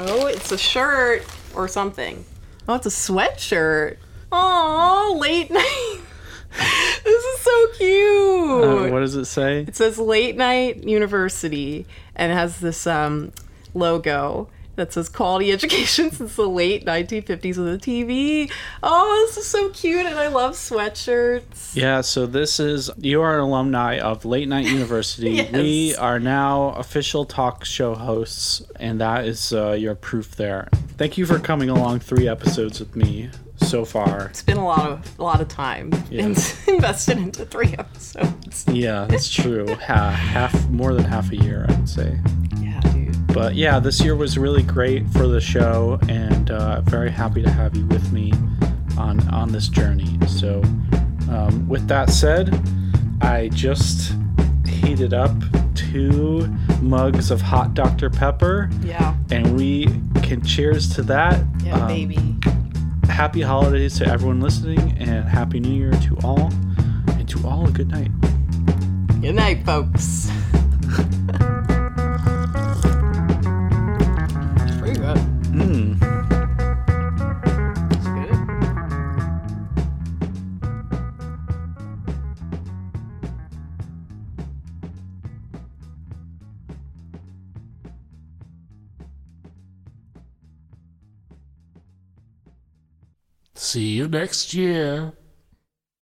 Oh, 0.08 0.26
it's 0.28 0.52
a 0.52 0.58
shirt 0.58 1.24
or 1.56 1.68
something. 1.68 2.26
Oh, 2.68 2.76
it's 2.76 2.86
a 2.86 2.90
sweatshirt. 2.90 3.98
Oh, 4.32 5.18
late 5.20 5.52
night. 5.52 6.00
this 7.04 7.24
is 7.24 7.40
so 7.42 7.68
cute. 7.78 8.64
Uh, 8.64 8.92
what 8.92 9.00
does 9.02 9.16
it 9.16 9.26
say? 9.26 9.62
It 9.62 9.76
says 9.76 9.98
Late 10.00 10.36
Night 10.36 10.84
University 10.84 11.86
and 12.16 12.32
it 12.32 12.36
has 12.36 12.60
this 12.60 12.88
um, 12.88 13.32
logo 13.74 14.50
that 14.82 14.92
says 14.92 15.10
quality 15.10 15.52
education 15.52 16.10
since 16.12 16.36
the 16.36 16.50
late 16.50 16.86
1950s 16.86 17.58
with 17.58 17.76
a 17.76 17.78
TV. 17.78 18.52
Oh, 18.82 19.26
this 19.28 19.38
is 19.38 19.46
so 19.48 19.70
cute 19.70 20.08
and 20.08 20.18
I 20.18 20.28
love 20.28 20.54
sweatshirts. 20.54 21.76
Yeah, 21.76 22.02
so 22.02 22.26
this 22.26 22.60
is 22.60 22.90
you 22.98 23.22
are 23.22 23.36
an 23.36 23.42
alumni 23.42 24.00
of 24.00 24.26
Late 24.26 24.48
Night 24.48 24.66
University. 24.80 25.32
Yes. 25.32 25.52
We 25.54 25.96
are 25.96 26.20
now 26.20 26.70
official 26.70 27.26
talk 27.26 27.64
show 27.64 27.94
hosts, 27.94 28.64
and 28.80 29.00
that 29.02 29.26
is 29.26 29.54
uh, 29.54 29.74
your 29.74 29.94
proof 29.94 30.36
there. 30.36 30.68
Thank 30.98 31.16
you 31.18 31.26
for 31.28 31.38
coming 31.38 31.70
along 31.70 32.00
three 32.00 32.28
episodes 32.28 32.80
with 32.80 32.96
me 32.96 33.30
so 33.58 33.86
far. 33.86 34.28
It's 34.30 34.42
been 34.42 34.58
a 34.58 34.66
lot 34.66 34.90
of 34.90 35.20
a 35.20 35.24
lot 35.24 35.42
of 35.42 35.48
time 35.48 35.92
Yeah. 36.10 36.26
invested 36.68 37.20
into 37.20 37.46
three 37.46 37.76
episodes. 37.78 38.66
Yeah, 38.68 39.06
that's 39.08 39.30
true. 39.30 39.68
ha- 39.76 40.10
half 40.10 40.68
more 40.70 40.96
than 40.96 41.04
half 41.04 41.32
a 41.32 41.36
year, 41.36 41.68
I 41.70 41.74
would 41.76 41.88
say. 41.90 42.20
But 43.34 43.56
yeah, 43.56 43.80
this 43.80 44.02
year 44.02 44.16
was 44.16 44.38
really 44.38 44.64
great 44.64 45.08
for 45.10 45.28
the 45.28 45.40
show, 45.42 46.00
and 46.10 46.52
uh, 46.52 46.82
very 46.82 47.10
happy 47.12 47.42
to 47.42 47.50
have 47.50 47.76
you 47.78 47.86
with 47.88 48.12
me 48.12 48.34
on 48.98 49.20
on 49.30 49.52
this 49.52 49.68
journey. 49.68 50.18
So, 50.28 50.62
um, 51.30 51.66
with 51.68 51.88
that 51.88 52.10
said, 52.10 52.54
I 53.22 53.50
just 53.50 54.14
heated 54.68 55.14
up 55.14 55.32
two 55.76 56.48
mugs 56.82 57.32
of 57.32 57.42
hot 57.42 57.74
Dr 57.74 58.10
Pepper, 58.10 58.70
Yeah. 58.84 59.16
and 59.32 59.56
we 59.56 59.88
can 60.22 60.44
cheers 60.44 60.90
to 60.96 61.02
that. 61.04 61.42
Yeah, 61.64 61.76
Um, 61.78 61.88
baby. 61.88 62.36
Happy 63.10 63.42
holidays 63.42 63.98
to 64.00 64.08
everyone 64.08 64.42
listening, 64.42 64.96
and 65.00 65.28
happy 65.28 65.60
New 65.60 65.74
Year 65.74 65.92
to 65.92 66.18
all, 66.24 66.52
and 67.18 67.28
to 67.30 67.48
all 67.48 67.68
a 67.68 67.72
good 67.72 67.90
night. 67.90 68.12
Good 69.22 69.36
night, 69.36 69.64
folks. 69.66 70.30
See 93.72 93.92
you 93.92 94.10
next 94.10 94.54
year. 94.54 95.14